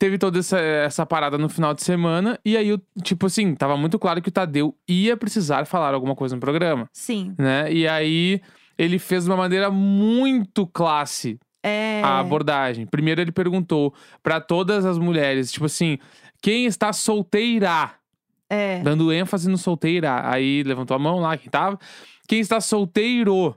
teve 0.00 0.16
toda 0.16 0.38
essa, 0.38 0.58
essa 0.58 1.04
parada 1.04 1.36
no 1.36 1.46
final 1.48 1.74
de 1.74 1.82
semana. 1.82 2.38
E 2.42 2.56
aí, 2.56 2.68
eu, 2.70 2.80
tipo 3.02 3.26
assim, 3.26 3.54
tava 3.54 3.76
muito 3.76 3.98
claro 3.98 4.22
que 4.22 4.30
o 4.30 4.32
Tadeu 4.32 4.74
ia 4.88 5.14
precisar 5.14 5.66
falar 5.66 5.92
alguma 5.92 6.16
coisa 6.16 6.34
no 6.34 6.40
programa, 6.40 6.88
Sim. 6.90 7.34
né? 7.38 7.70
E 7.70 7.86
aí, 7.86 8.40
ele 8.78 8.98
fez 8.98 9.24
de 9.24 9.30
uma 9.30 9.36
maneira 9.36 9.70
muito 9.70 10.66
classe 10.66 11.38
É. 11.62 12.00
a 12.02 12.18
abordagem. 12.18 12.86
Primeiro 12.86 13.20
ele 13.20 13.30
perguntou 13.30 13.92
pra 14.22 14.40
todas 14.40 14.86
as 14.86 14.96
mulheres, 14.96 15.52
tipo 15.52 15.66
assim, 15.66 15.98
quem 16.40 16.64
está 16.64 16.94
solteira? 16.94 17.90
É. 18.48 18.80
Dando 18.80 19.12
ênfase 19.12 19.50
no 19.50 19.58
solteira. 19.58 20.28
Aí 20.28 20.62
levantou 20.62 20.94
a 20.94 20.98
mão 20.98 21.20
lá, 21.20 21.36
quem 21.36 21.50
tava. 21.50 21.78
Quem 22.26 22.40
está 22.40 22.58
solteiro? 22.58 23.54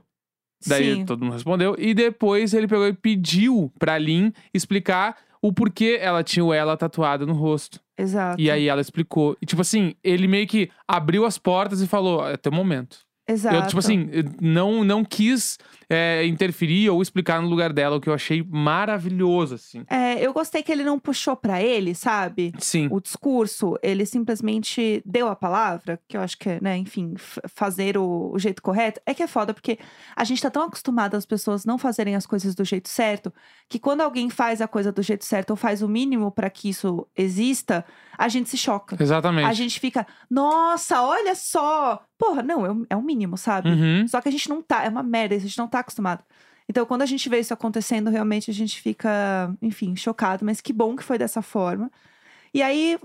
Daí 0.66 0.94
Sim. 0.96 1.04
todo 1.06 1.24
mundo 1.24 1.32
respondeu. 1.32 1.74
E 1.78 1.94
depois 1.94 2.52
ele 2.52 2.68
pegou 2.68 2.86
e 2.86 2.92
pediu 2.92 3.72
pra 3.78 3.96
Lin 3.98 4.30
explicar 4.52 5.16
o 5.44 5.52
porquê 5.52 5.98
ela 6.00 6.24
tinha 6.24 6.42
o 6.42 6.54
ela 6.54 6.74
tatuado 6.74 7.26
no 7.26 7.34
rosto. 7.34 7.78
Exato. 7.98 8.40
E 8.40 8.50
aí 8.50 8.66
ela 8.66 8.80
explicou. 8.80 9.36
E 9.42 9.44
tipo 9.44 9.60
assim, 9.60 9.94
ele 10.02 10.26
meio 10.26 10.46
que 10.46 10.70
abriu 10.88 11.26
as 11.26 11.36
portas 11.36 11.82
e 11.82 11.86
falou: 11.86 12.26
é 12.26 12.34
teu 12.38 12.50
momento. 12.50 13.00
Exato. 13.28 13.54
Eu, 13.54 13.66
tipo 13.66 13.78
assim, 13.78 14.08
não, 14.40 14.82
não 14.82 15.04
quis 15.04 15.58
é, 15.88 16.24
interferir 16.26 16.90
ou 16.90 17.02
explicar 17.02 17.40
no 17.40 17.48
lugar 17.48 17.72
dela, 17.72 17.96
o 17.96 18.00
que 18.00 18.08
eu 18.08 18.14
achei 18.14 18.42
maravilhoso, 18.42 19.54
assim. 19.54 19.84
É, 19.88 20.24
eu 20.24 20.32
gostei 20.32 20.62
que 20.62 20.72
ele 20.72 20.84
não 20.84 20.98
puxou 20.98 21.36
pra 21.36 21.62
ele, 21.62 21.94
sabe? 21.94 22.52
Sim. 22.58 22.88
O 22.90 23.00
discurso, 23.00 23.78
ele 23.82 24.06
simplesmente 24.06 25.02
deu 25.04 25.28
a 25.28 25.36
palavra, 25.36 26.00
que 26.08 26.16
eu 26.16 26.20
acho 26.20 26.38
que 26.38 26.48
é, 26.48 26.58
né, 26.60 26.76
enfim, 26.76 27.14
fazer 27.48 27.96
o, 27.96 28.32
o 28.32 28.38
jeito 28.38 28.62
correto. 28.62 29.00
É 29.06 29.14
que 29.14 29.22
é 29.22 29.26
foda, 29.26 29.52
porque 29.52 29.78
a 30.14 30.24
gente 30.24 30.42
tá 30.42 30.50
tão 30.50 30.64
acostumado 30.64 31.16
às 31.16 31.26
pessoas 31.26 31.64
não 31.64 31.78
fazerem 31.78 32.14
as 32.14 32.26
coisas 32.26 32.54
do 32.54 32.64
jeito 32.64 32.88
certo, 32.88 33.32
que 33.68 33.78
quando 33.78 34.00
alguém 34.00 34.30
faz 34.30 34.60
a 34.60 34.68
coisa 34.68 34.92
do 34.92 35.02
jeito 35.02 35.24
certo 35.24 35.50
ou 35.50 35.56
faz 35.56 35.82
o 35.82 35.88
mínimo 35.88 36.30
pra 36.30 36.50
que 36.50 36.68
isso 36.68 37.06
exista, 37.16 37.84
a 38.16 38.28
gente 38.28 38.48
se 38.48 38.56
choca. 38.56 38.96
Exatamente. 39.00 39.48
A 39.48 39.52
gente 39.52 39.80
fica, 39.80 40.06
nossa, 40.30 41.02
olha 41.02 41.34
só! 41.34 42.02
Porra, 42.16 42.42
não, 42.42 42.64
é 42.64 42.70
o, 42.70 42.86
é 42.90 42.96
o 42.96 43.02
mínimo, 43.02 43.36
sabe? 43.36 43.68
Uhum. 43.68 44.06
Só 44.06 44.20
que 44.20 44.28
a 44.28 44.32
gente 44.32 44.48
não 44.48 44.62
tá, 44.62 44.84
é 44.84 44.88
uma 44.88 45.02
merda, 45.02 45.34
a 45.34 45.38
gente 45.38 45.58
não 45.58 45.66
tá 45.66 45.73
acostumado. 45.80 46.22
Então, 46.68 46.86
quando 46.86 47.02
a 47.02 47.06
gente 47.06 47.28
vê 47.28 47.38
isso 47.38 47.52
acontecendo, 47.52 48.10
realmente 48.10 48.50
a 48.50 48.54
gente 48.54 48.80
fica, 48.80 49.54
enfim, 49.60 49.94
chocado, 49.94 50.44
mas 50.44 50.60
que 50.60 50.72
bom 50.72 50.96
que 50.96 51.04
foi 51.04 51.18
dessa 51.18 51.42
forma. 51.42 51.90
E 52.54 52.62
aí, 52.62 52.98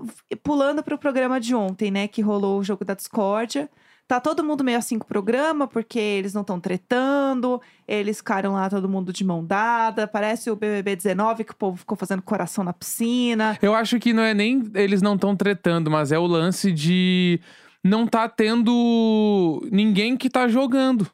pulando 0.43 0.83
pro 0.83 0.97
programa 0.97 1.39
de 1.39 1.55
ontem, 1.55 1.91
né, 1.91 2.07
que 2.07 2.21
rolou 2.21 2.59
o 2.59 2.63
jogo 2.63 2.85
da 2.85 2.93
discórdia. 2.93 3.69
Tá 4.07 4.19
todo 4.19 4.43
mundo 4.43 4.63
meio 4.63 4.77
assim 4.77 4.97
com 4.97 5.05
o 5.05 5.07
programa, 5.07 5.67
porque 5.67 5.99
eles 5.99 6.33
não 6.33 6.41
estão 6.41 6.59
tretando, 6.59 7.61
eles 7.87 8.17
ficaram 8.17 8.53
lá 8.53 8.67
todo 8.67 8.89
mundo 8.89 9.13
de 9.13 9.23
mão 9.23 9.45
dada. 9.45 10.07
Parece 10.07 10.49
o 10.49 10.55
BBB 10.55 10.95
19, 10.95 11.43
que 11.43 11.51
o 11.51 11.55
povo 11.55 11.77
ficou 11.77 11.95
fazendo 11.95 12.21
coração 12.23 12.63
na 12.63 12.73
piscina. 12.73 13.55
Eu 13.61 13.75
acho 13.75 13.99
que 13.99 14.11
não 14.11 14.23
é 14.23 14.33
nem 14.33 14.63
eles 14.73 15.03
não 15.03 15.13
estão 15.13 15.35
tretando, 15.35 15.91
mas 15.91 16.11
é 16.11 16.17
o 16.17 16.25
lance 16.25 16.71
de 16.71 17.39
não 17.83 18.07
tá 18.07 18.27
tendo 18.27 19.61
ninguém 19.71 20.17
que 20.17 20.27
tá 20.27 20.47
jogando. 20.47 21.07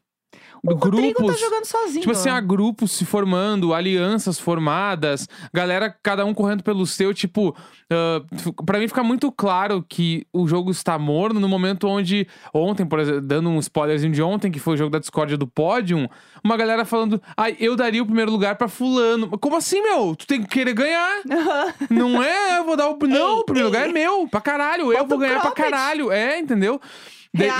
O 0.68 0.74
Rodrigo 0.76 1.20
grupos. 1.20 1.36
tá 1.36 1.46
jogando 1.46 1.66
sozinho. 1.66 2.00
Tipo 2.02 2.12
assim, 2.12 2.30
há 2.30 2.40
grupos 2.40 2.92
se 2.92 3.06
formando, 3.06 3.74
alianças 3.74 4.40
formadas, 4.40 5.28
galera, 5.54 5.96
cada 6.02 6.26
um 6.26 6.34
correndo 6.34 6.64
pelo 6.64 6.86
seu. 6.86 7.14
Tipo, 7.14 7.56
ah, 7.92 8.22
f- 8.34 8.52
pra 8.66 8.80
mim 8.80 8.88
fica 8.88 9.04
muito 9.04 9.32
claro 9.32 9.86
que 9.88 10.26
o 10.34 10.48
jogo 10.48 10.72
está 10.72 10.98
morno 10.98 11.40
no 11.40 11.48
momento 11.48 11.88
onde, 11.88 12.28
ontem, 12.54 12.86
por 12.86 13.00
exemplo, 13.00 13.22
dando 13.22 13.50
um 13.50 13.60
spoilerzinho 13.60 14.12
de 14.14 14.22
ontem, 14.22 14.52
que 14.52 14.60
foi 14.60 14.74
o 14.74 14.78
jogo 14.78 14.90
da 14.90 15.00
discórdia 15.00 15.38
do 15.38 15.48
Pódium, 15.48 16.08
uma 16.44 16.58
galera 16.58 16.84
falando, 16.86 17.22
ai, 17.38 17.56
eu 17.60 17.76
daria 17.76 18.02
o 18.02 18.06
primeiro 18.06 18.32
lugar 18.32 18.56
pra 18.56 18.68
Fulano. 18.68 19.30
Como 19.40 19.56
assim, 19.56 19.82
meu? 19.82 20.16
Tu 20.16 20.26
tem 20.28 20.42
que 20.42 20.48
querer 20.48 20.74
ganhar. 20.74 21.22
Não 21.90 22.22
é, 22.24 22.58
eu 22.60 22.64
vou 22.66 22.76
dar 22.76 22.90
o. 22.90 22.98
Não, 23.06 23.36
Ei, 23.36 23.40
o 23.40 23.44
primeiro 23.46 23.68
ei. 23.70 23.72
lugar 23.74 23.90
é 23.90 23.92
meu, 23.92 24.28
pra 24.28 24.42
caralho. 24.42 24.92
eu 24.92 24.98
Bota 25.00 25.06
vou 25.10 25.18
o 25.18 25.22
ganhar 25.22 25.42
pra 25.42 25.52
caralho. 25.52 26.12
É, 26.12 26.40
entendeu? 26.40 26.80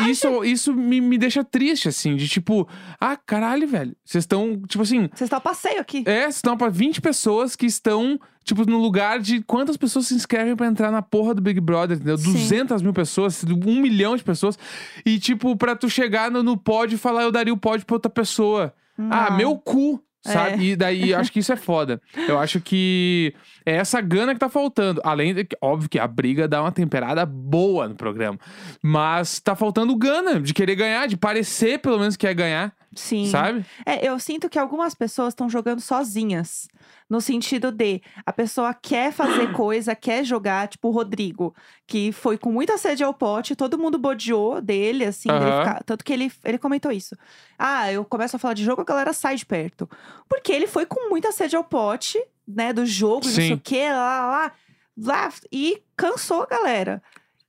Isso 0.10 0.44
isso 0.44 0.74
me, 0.74 1.02
me 1.02 1.18
deixa 1.18 1.44
triste, 1.44 1.88
assim, 1.90 2.16
de 2.16 2.28
tipo, 2.28 2.68
ah, 3.00 3.16
caralho, 3.18 3.68
velho. 3.68 3.96
Vocês 4.04 4.24
estão, 4.24 4.62
tipo 4.68 4.84
assim, 4.84 5.02
Vocês 5.14 5.22
estão 5.22 5.38
a 5.38 5.42
passeio 5.42 5.80
aqui. 5.82 6.04
é, 6.06 6.22
vocês 6.24 6.36
estão 6.38 6.58
pra 6.58 6.70
20 6.70 7.02
pessoas 7.02 7.56
que 7.56 7.66
estão, 7.66 8.20
tipo, 8.44 8.66
no 8.70 8.78
lugar 8.78 9.20
de 9.20 9.42
quantas 9.44 9.78
pessoas 9.78 10.08
se 10.08 10.14
inscrevem 10.16 10.56
pra 10.56 10.68
entrar 10.68 10.92
na 10.92 11.02
porra 11.02 11.34
do 11.34 11.42
Big 11.42 11.60
Brother, 11.60 11.98
entendeu? 11.98 12.18
Sim. 12.18 12.34
200 12.34 12.82
mil 12.82 12.94
pessoas, 12.94 13.44
um 13.44 13.82
milhão 13.82 14.16
de 14.16 14.24
pessoas. 14.24 14.58
E, 15.06 15.20
tipo, 15.20 15.56
pra 15.56 15.76
tu 15.76 15.90
chegar 15.90 16.30
no, 16.32 16.42
no 16.44 16.56
pódio 16.58 16.96
e 16.96 17.00
falar, 17.00 17.24
eu 17.24 17.32
daria 17.32 17.54
o 17.54 17.58
pódio 17.58 17.86
pra 17.86 17.96
outra 17.96 18.10
pessoa. 18.10 18.74
Ah, 18.98 19.30
Não. 19.32 19.38
meu 19.38 19.58
cu. 19.58 20.02
Sabe? 20.34 20.72
E 20.72 20.76
daí 20.76 21.14
acho 21.14 21.32
que 21.32 21.40
isso 21.40 21.54
é 21.54 21.56
foda. 21.56 22.02
Eu 22.28 22.40
acho 22.40 22.60
que 22.60 23.34
é 23.66 23.76
essa 23.76 24.02
gana 24.02 24.34
que 24.34 24.40
tá 24.40 24.50
faltando. 24.50 25.00
Além 25.04 25.34
de 25.34 25.46
que, 25.46 25.56
óbvio 25.62 25.88
que 25.88 26.00
a 26.00 26.08
briga 26.08 26.48
dá 26.48 26.62
uma 26.62 26.72
temperada 26.72 27.26
boa 27.26 27.88
no 27.88 27.96
programa. 27.96 28.40
Mas 28.82 29.40
tá 29.40 29.56
faltando 29.56 29.96
gana 29.96 30.40
de 30.40 30.54
querer 30.54 30.76
ganhar, 30.76 31.08
de 31.08 31.16
parecer 31.16 31.80
pelo 31.80 32.00
menos 32.00 32.16
que 32.18 32.26
quer 32.26 32.34
ganhar, 32.34 32.74
Sim. 32.96 33.28
sabe? 33.28 33.64
É, 33.86 34.08
eu 34.08 34.18
sinto 34.18 34.50
que 34.50 34.58
algumas 34.58 34.96
pessoas 34.96 35.30
estão 35.30 35.48
jogando 35.48 35.80
sozinhas. 35.80 36.68
No 37.16 37.22
sentido 37.22 37.72
de 37.72 38.02
a 38.26 38.34
pessoa 38.34 38.74
quer 38.74 39.14
fazer 39.14 39.50
coisa, 39.56 39.96
quer 39.96 40.26
jogar, 40.26 40.68
tipo 40.68 40.90
o 40.90 40.92
Rodrigo, 40.92 41.56
que 41.88 42.12
foi 42.12 42.38
com 42.38 42.52
muita 42.52 42.78
sede 42.78 43.06
ao 43.06 43.14
pote, 43.14 43.56
todo 43.56 43.78
mundo 43.78 43.98
bodeou 43.98 44.60
dele, 44.60 45.06
assim, 45.06 45.30
dele 45.30 45.46
Aham. 45.46 45.60
ficar- 45.64 45.84
tanto 45.86 46.04
que 46.04 46.12
ele, 46.12 46.30
ele 46.44 46.58
comentou 46.58 46.92
isso. 46.92 47.16
Ah, 47.58 47.90
eu 47.90 48.04
começo 48.04 48.36
a 48.36 48.40
falar 48.40 48.54
de 48.54 48.66
jogo, 48.66 48.82
a 48.82 48.86
galera 48.86 49.14
sai 49.14 49.38
de 49.38 49.46
perto. 49.46 49.90
Porque 50.28 50.52
ele 50.52 50.68
foi 50.68 50.86
com 50.86 51.08
muita 51.10 51.32
sede 51.32 51.56
ao 51.56 51.64
pote, 51.64 52.22
né, 52.46 52.74
do 52.74 52.86
jogo, 52.86 53.24
e 53.24 53.28
não 53.28 53.34
sei 53.36 53.48
Sim. 53.48 53.54
o 53.54 53.60
quê, 53.62 53.90
lá, 53.90 53.98
lá, 53.98 54.28
lá, 54.30 54.52
lá, 54.98 55.34
e 55.50 55.82
cansou 55.96 56.44
a 56.44 56.48
galera. 56.48 57.02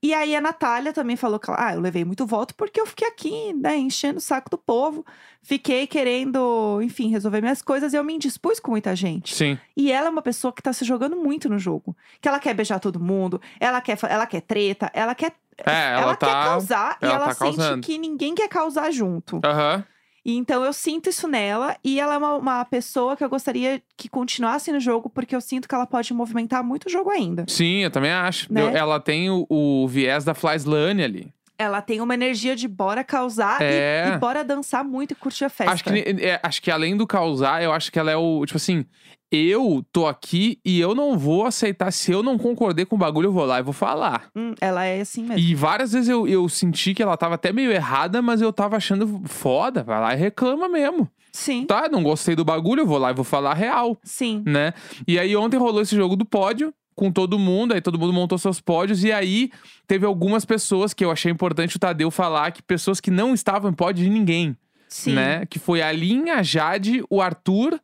E 0.06 0.14
aí 0.14 0.36
a 0.36 0.40
Natália 0.40 0.92
também 0.92 1.16
falou 1.16 1.36
que 1.36 1.50
ela, 1.50 1.66
ah, 1.66 1.74
eu 1.74 1.80
levei 1.80 2.04
muito 2.04 2.24
voto 2.24 2.54
porque 2.54 2.80
eu 2.80 2.86
fiquei 2.86 3.08
aqui, 3.08 3.52
né, 3.52 3.76
enchendo 3.76 4.18
o 4.18 4.20
saco 4.20 4.48
do 4.48 4.56
povo. 4.56 5.04
Fiquei 5.42 5.84
querendo, 5.84 6.80
enfim, 6.80 7.10
resolver 7.10 7.40
minhas 7.40 7.60
coisas 7.60 7.92
e 7.92 7.96
eu 7.96 8.04
me 8.04 8.14
indispus 8.14 8.60
com 8.60 8.70
muita 8.70 8.94
gente. 8.94 9.34
Sim. 9.34 9.58
E 9.76 9.90
ela 9.90 10.06
é 10.06 10.10
uma 10.10 10.22
pessoa 10.22 10.52
que 10.52 10.62
tá 10.62 10.72
se 10.72 10.84
jogando 10.84 11.16
muito 11.16 11.48
no 11.48 11.58
jogo. 11.58 11.96
Que 12.20 12.28
ela 12.28 12.38
quer 12.38 12.54
beijar 12.54 12.78
todo 12.78 13.00
mundo, 13.00 13.42
ela 13.58 13.80
quer, 13.80 13.98
ela 14.08 14.28
quer 14.28 14.42
treta, 14.42 14.88
ela 14.94 15.12
quer. 15.12 15.32
É, 15.66 15.94
ela, 16.00 16.14
quer 16.14 16.26
tá. 16.26 16.44
causar 16.44 16.98
e 17.02 17.04
ela 17.04 17.14
ela 17.14 17.26
tá 17.26 17.34
sente 17.34 17.56
causando. 17.56 17.82
que 17.82 17.98
ninguém 17.98 18.32
quer 18.32 18.48
causar 18.48 18.92
junto. 18.92 19.40
Aham. 19.44 19.84
E 20.28 20.34
então 20.36 20.64
eu 20.64 20.72
sinto 20.72 21.08
isso 21.08 21.28
nela 21.28 21.76
e 21.84 22.00
ela 22.00 22.14
é 22.14 22.18
uma, 22.18 22.34
uma 22.34 22.64
pessoa 22.64 23.16
que 23.16 23.22
eu 23.22 23.28
gostaria 23.28 23.80
que 23.96 24.08
continuasse 24.08 24.72
no 24.72 24.80
jogo, 24.80 25.08
porque 25.08 25.36
eu 25.36 25.40
sinto 25.40 25.68
que 25.68 25.74
ela 25.74 25.86
pode 25.86 26.12
movimentar 26.12 26.64
muito 26.64 26.86
o 26.86 26.90
jogo 26.90 27.10
ainda. 27.10 27.44
Sim, 27.46 27.84
eu 27.84 27.92
também 27.92 28.10
acho. 28.10 28.52
Né? 28.52 28.60
Eu- 28.60 28.70
ela 28.70 28.98
tem 28.98 29.30
o, 29.30 29.46
o 29.48 29.86
viés 29.86 30.24
da 30.24 30.34
Flyslane 30.34 31.04
ali. 31.04 31.32
Ela 31.56 31.80
tem 31.80 32.00
uma 32.00 32.12
energia 32.12 32.56
de 32.56 32.66
bora 32.66 33.04
causar 33.04 33.60
e- 33.62 33.64
É. 33.66 34.12
e, 34.14 34.18
bora 34.18 34.42
dançar 34.44 34.82
muito 34.84 35.12
e 35.12 35.14
curtir 35.14 35.44
a 35.44 35.48
festa. 35.48 35.72
Acho 35.72 35.84
que, 35.84 35.90
é, 36.20 36.40
acho 36.42 36.60
que 36.60 36.72
além 36.72 36.96
do 36.96 37.06
causar, 37.06 37.62
eu 37.62 37.72
acho 37.72 37.92
que 37.92 37.98
ela 37.98 38.10
é 38.10 38.16
o. 38.16 38.44
Tipo 38.44 38.56
assim, 38.56 38.84
eu 39.30 39.84
tô 39.92 40.06
aqui 40.06 40.58
e 40.64 40.78
eu 40.80 40.94
não 40.94 41.18
vou 41.18 41.44
aceitar. 41.44 41.90
Se 41.92 42.12
eu 42.12 42.22
não 42.22 42.38
concordei 42.38 42.84
com 42.84 42.96
o 42.96 42.98
bagulho, 42.98 43.26
eu 43.28 43.32
vou 43.32 43.44
lá 43.44 43.58
e 43.58 43.62
vou 43.62 43.72
falar. 43.72 44.28
Hum, 44.36 44.54
ela 44.60 44.84
é 44.84 45.00
assim 45.00 45.22
mesmo. 45.22 45.38
E 45.38 45.54
várias 45.54 45.92
vezes 45.92 46.08
eu, 46.08 46.26
eu 46.28 46.48
senti 46.48 46.94
que 46.94 47.02
ela 47.02 47.16
tava 47.16 47.34
até 47.34 47.52
meio 47.52 47.70
errada, 47.72 48.22
mas 48.22 48.40
eu 48.40 48.52
tava 48.52 48.76
achando 48.76 49.22
foda. 49.26 49.82
Vai 49.82 50.00
lá 50.00 50.14
e 50.14 50.16
reclama 50.16 50.68
mesmo. 50.68 51.08
Sim, 51.32 51.66
Tá, 51.66 51.86
não 51.90 52.02
gostei 52.02 52.34
do 52.34 52.44
bagulho, 52.46 52.80
eu 52.80 52.86
vou 52.86 52.96
lá 52.96 53.10
e 53.10 53.14
vou 53.14 53.24
falar 53.24 53.52
real, 53.52 53.98
sim. 54.02 54.42
né? 54.46 54.72
E 55.06 55.18
aí 55.18 55.36
ontem 55.36 55.58
rolou 55.58 55.82
esse 55.82 55.94
jogo 55.94 56.16
do 56.16 56.24
pódio. 56.24 56.72
Com 56.94 57.12
todo 57.12 57.38
mundo, 57.38 57.74
aí 57.74 57.80
todo 57.82 57.98
mundo 57.98 58.10
montou 58.14 58.38
seus 58.38 58.58
pódios, 58.58 59.04
e 59.04 59.12
aí 59.12 59.50
teve 59.86 60.06
algumas 60.06 60.46
pessoas 60.46 60.94
que 60.94 61.04
eu 61.04 61.10
achei 61.10 61.30
importante 61.30 61.76
o 61.76 61.78
Tadeu 61.78 62.10
falar 62.10 62.52
que 62.52 62.62
pessoas 62.62 63.02
que 63.02 63.10
não 63.10 63.34
estavam 63.34 63.70
em 63.70 63.74
pódio 63.74 64.02
de 64.02 64.08
ninguém, 64.08 64.56
Sim. 64.88 65.12
né? 65.12 65.44
Que 65.44 65.58
foi 65.58 65.82
a 65.82 65.92
Linha, 65.92 66.36
a 66.36 66.42
Jade, 66.42 67.04
o 67.10 67.20
Arthur 67.20 67.78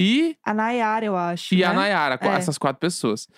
e 0.00 0.36
A 0.44 0.54
Nayara, 0.54 1.04
eu 1.06 1.16
acho. 1.16 1.54
e 1.54 1.58
né? 1.58 1.64
a 1.64 1.72
Nayara, 1.72 2.18
É. 2.20 2.28
essas 2.28 2.56
quatro 2.58 2.80
pessoas. 2.80 3.28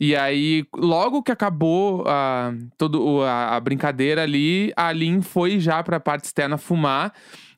E 0.00 0.16
aí, 0.16 0.64
logo 0.74 1.22
que 1.22 1.30
acabou 1.30 2.04
a, 2.08 2.52
todo, 2.76 3.00
o- 3.04 3.22
a, 3.22 3.54
a 3.56 3.60
brincadeira 3.60 4.22
ali, 4.22 4.72
a 4.76 4.90
Lin 4.90 5.20
foi 5.22 5.60
já 5.60 5.82
pra 5.82 6.00
parte 6.00 6.24
externa 6.24 6.56
fumar. 6.58 7.12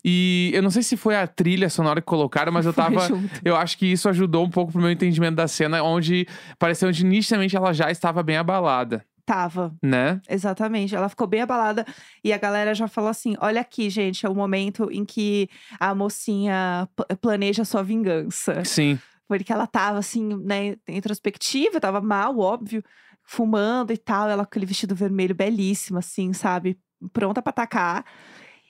E 0.06 0.50
eu 0.52 0.62
não 0.62 0.68
sei 0.70 0.82
se 0.82 0.96
foi 0.98 1.16
a 1.16 1.26
trilha 1.26 1.70
sonora 1.70 2.00
que 2.02 2.06
colocaram, 2.06 2.52
mas 2.52 2.66
eu 2.66 2.74
tava. 2.74 3.08
Eu 3.42 3.56
acho 3.56 3.78
que 3.78 3.86
isso 3.86 4.06
ajudou 4.10 4.44
um 4.44 4.50
pouco 4.50 4.72
pro 4.72 4.80
meu 4.82 4.90
entendimento 4.90 5.36
da 5.36 5.48
cena, 5.48 5.82
onde 5.82 6.26
pareceu 6.58 6.92
que 6.92 7.02
nitidamente 7.02 7.56
ela 7.56 7.72
já 7.72 7.90
estava 7.90 8.22
bem 8.22 8.36
abalada, 8.36 9.02
Tava, 9.26 9.74
né? 9.82 10.20
exatamente. 10.28 10.94
Ela 10.94 11.08
ficou 11.08 11.26
bem 11.26 11.40
abalada 11.40 11.86
e 12.22 12.30
a 12.30 12.36
galera 12.36 12.74
já 12.74 12.86
falou 12.86 13.08
assim: 13.08 13.34
olha 13.40 13.60
aqui, 13.60 13.88
gente, 13.88 14.26
é 14.26 14.28
o 14.28 14.34
momento 14.34 14.90
em 14.90 15.04
que 15.04 15.48
a 15.80 15.94
mocinha 15.94 16.86
planeja 17.22 17.64
sua 17.64 17.82
vingança. 17.82 18.62
Sim. 18.64 18.98
Porque 19.26 19.50
ela 19.50 19.66
tava 19.66 19.98
assim, 19.98 20.36
né, 20.44 20.76
introspectiva, 20.86 21.80
tava 21.80 22.02
mal, 22.02 22.38
óbvio, 22.38 22.84
fumando 23.22 23.92
e 23.92 23.96
tal. 23.96 24.28
Ela 24.28 24.44
com 24.44 24.50
aquele 24.50 24.66
vestido 24.66 24.94
vermelho 24.94 25.34
belíssimo, 25.34 25.98
assim, 25.98 26.34
sabe? 26.34 26.78
Pronta 27.12 27.40
pra 27.40 27.50
atacar. 27.50 28.04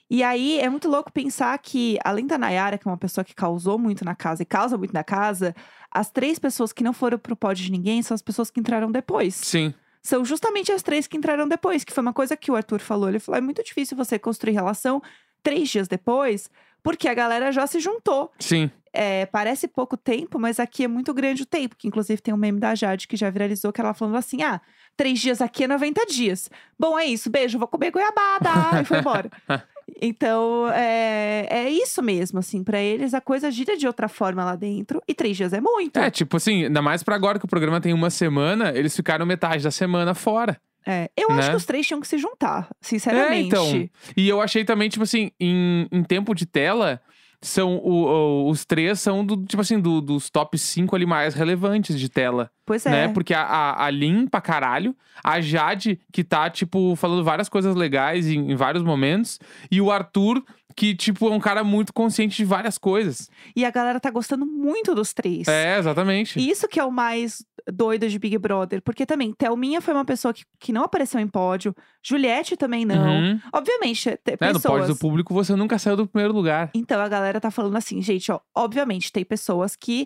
E 0.09 0.23
aí 0.23 0.59
é 0.59 0.69
muito 0.69 0.87
louco 0.87 1.11
pensar 1.11 1.57
que, 1.57 1.97
além 2.03 2.27
da 2.27 2.37
Nayara, 2.37 2.77
que 2.77 2.87
é 2.87 2.91
uma 2.91 2.97
pessoa 2.97 3.25
que 3.25 3.33
causou 3.33 3.77
muito 3.77 4.05
na 4.05 4.15
casa 4.15 4.43
e 4.43 4.45
causa 4.45 4.77
muito 4.77 4.93
na 4.93 5.03
casa, 5.03 5.55
as 5.91 6.11
três 6.11 6.37
pessoas 6.37 6.71
que 6.71 6.83
não 6.83 6.93
foram 6.93 7.17
pro 7.17 7.35
pódio 7.35 7.65
de 7.65 7.71
ninguém 7.71 8.03
são 8.03 8.13
as 8.13 8.21
pessoas 8.21 8.51
que 8.51 8.59
entraram 8.59 8.91
depois. 8.91 9.35
Sim. 9.35 9.73
São 10.05 10.23
justamente 10.23 10.71
as 10.71 10.83
três 10.83 11.07
que 11.07 11.17
entraram 11.17 11.47
depois, 11.47 11.83
que 11.83 11.91
foi 11.91 12.03
uma 12.03 12.13
coisa 12.13 12.37
que 12.37 12.51
o 12.51 12.55
Arthur 12.55 12.79
falou. 12.79 13.09
Ele 13.09 13.17
falou: 13.17 13.39
é 13.39 13.41
muito 13.41 13.63
difícil 13.63 13.97
você 13.97 14.19
construir 14.19 14.53
relação 14.53 15.01
três 15.41 15.67
dias 15.67 15.87
depois, 15.87 16.47
porque 16.83 17.07
a 17.07 17.13
galera 17.15 17.51
já 17.51 17.65
se 17.65 17.79
juntou. 17.79 18.31
Sim. 18.39 18.69
É, 18.93 19.25
parece 19.25 19.67
pouco 19.67 19.97
tempo, 19.97 20.37
mas 20.37 20.59
aqui 20.59 20.83
é 20.83 20.87
muito 20.87 21.11
grande 21.11 21.41
o 21.41 21.45
tempo. 21.45 21.75
Que 21.75 21.87
inclusive 21.87 22.21
tem 22.21 22.31
um 22.31 22.37
meme 22.37 22.59
da 22.59 22.75
Jade 22.75 23.07
que 23.07 23.17
já 23.17 23.31
viralizou, 23.31 23.73
que 23.73 23.81
ela 23.81 23.95
falando 23.95 24.17
assim: 24.17 24.43
ah, 24.43 24.61
três 24.95 25.19
dias 25.19 25.41
aqui 25.41 25.63
é 25.63 25.67
90 25.67 26.05
dias. 26.05 26.51
Bom, 26.77 26.99
é 26.99 27.05
isso, 27.07 27.27
beijo, 27.27 27.57
vou 27.57 27.67
comer 27.67 27.89
goiabada. 27.89 28.81
e 28.83 28.85
foi 28.85 28.99
embora. 28.99 29.31
Então, 30.01 30.67
é, 30.71 31.47
é 31.49 31.69
isso 31.69 32.01
mesmo, 32.01 32.39
assim, 32.39 32.63
pra 32.63 32.79
eles 32.81 33.13
a 33.13 33.21
coisa 33.21 33.49
gira 33.51 33.77
de 33.77 33.85
outra 33.87 34.07
forma 34.07 34.43
lá 34.43 34.55
dentro, 34.55 35.01
e 35.07 35.13
três 35.13 35.37
dias 35.37 35.53
é 35.53 35.61
muito. 35.61 35.97
É, 35.97 36.09
tipo 36.09 36.37
assim, 36.37 36.65
ainda 36.65 36.81
mais 36.81 37.03
pra 37.03 37.15
agora 37.15 37.37
que 37.39 37.45
o 37.45 37.47
programa 37.47 37.79
tem 37.79 37.93
uma 37.93 38.09
semana, 38.09 38.71
eles 38.75 38.95
ficaram 38.95 39.25
metade 39.25 39.63
da 39.63 39.71
semana 39.71 40.13
fora. 40.13 40.59
É, 40.87 41.09
eu 41.17 41.29
acho 41.31 41.41
Né? 41.47 41.49
que 41.51 41.55
os 41.55 41.65
três 41.65 41.87
tinham 41.87 41.99
que 42.01 42.07
se 42.07 42.17
juntar, 42.17 42.69
sinceramente. 42.81 43.33
É, 43.33 43.39
então. 43.59 43.89
E 44.15 44.27
eu 44.29 44.39
achei 44.41 44.63
também, 44.63 44.87
tipo 44.89 45.03
assim, 45.03 45.31
em, 45.39 45.87
em 45.91 46.03
tempo 46.03 46.35
de 46.35 46.45
tela, 46.45 47.01
são 47.41 47.77
o- 47.77 48.05
o- 48.05 48.49
os 48.49 48.65
três 48.65 48.99
são 48.99 49.25
do, 49.25 49.37
tipo 49.45 49.61
assim, 49.61 49.79
do- 49.79 50.01
dos 50.01 50.29
top 50.29 50.57
5 50.57 50.95
ali 50.95 51.05
mais 51.05 51.33
relevantes 51.35 51.99
de 51.99 52.09
tela, 52.09 52.49
Pois 52.65 52.85
é. 52.85 52.89
né? 52.89 53.07
Porque 53.09 53.33
a, 53.33 53.41
a, 53.43 53.85
a 53.85 53.89
Lin 53.89 54.27
pra 54.27 54.41
caralho, 54.41 54.95
a 55.23 55.39
Jade, 55.41 55.99
que 56.11 56.23
tá, 56.23 56.49
tipo, 56.49 56.95
falando 56.95 57.23
várias 57.23 57.47
coisas 57.49 57.75
legais 57.75 58.27
em, 58.27 58.51
em 58.51 58.55
vários 58.55 58.83
momentos, 58.83 59.39
e 59.71 59.79
o 59.81 59.91
Arthur, 59.91 60.43
que, 60.77 60.93
tipo, 60.93 61.27
é 61.27 61.31
um 61.31 61.39
cara 61.39 61.63
muito 61.63 61.93
consciente 61.93 62.35
de 62.35 62.43
várias 62.43 62.77
coisas. 62.77 63.29
E 63.55 63.63
a 63.63 63.71
galera 63.71 63.99
tá 63.99 64.11
gostando 64.11 64.45
muito 64.45 64.93
dos 64.93 65.13
três. 65.13 65.47
É, 65.47 65.77
exatamente. 65.77 66.37
Isso 66.37 66.67
que 66.67 66.79
é 66.79 66.83
o 66.83 66.91
mais 66.91 67.45
doido 67.71 68.09
de 68.09 68.19
Big 68.19 68.37
Brother. 68.37 68.81
Porque 68.81 69.05
também, 69.05 69.31
Thelminha 69.33 69.79
foi 69.79 69.93
uma 69.93 70.03
pessoa 70.03 70.33
que, 70.33 70.43
que 70.59 70.73
não 70.73 70.83
apareceu 70.83 71.19
em 71.19 71.27
pódio. 71.27 71.73
Juliette 72.03 72.57
também 72.57 72.83
não. 72.83 73.07
Uhum. 73.07 73.39
Obviamente, 73.53 74.03
te- 74.23 74.31
É, 74.31 74.31
no 74.33 74.59
pódio 74.59 74.61
pessoas... 74.61 74.87
do 74.89 74.95
público 74.97 75.33
você 75.33 75.55
nunca 75.55 75.79
saiu 75.79 75.95
do 75.95 76.05
primeiro 76.07 76.33
lugar. 76.33 76.69
Então 76.73 76.99
a 77.01 77.07
galera 77.07 77.39
tá 77.39 77.49
falando 77.49 77.77
assim, 77.77 78.01
gente, 78.01 78.29
ó, 78.31 78.39
obviamente 78.53 79.11
tem 79.11 79.23
pessoas 79.23 79.75
que 79.77 80.05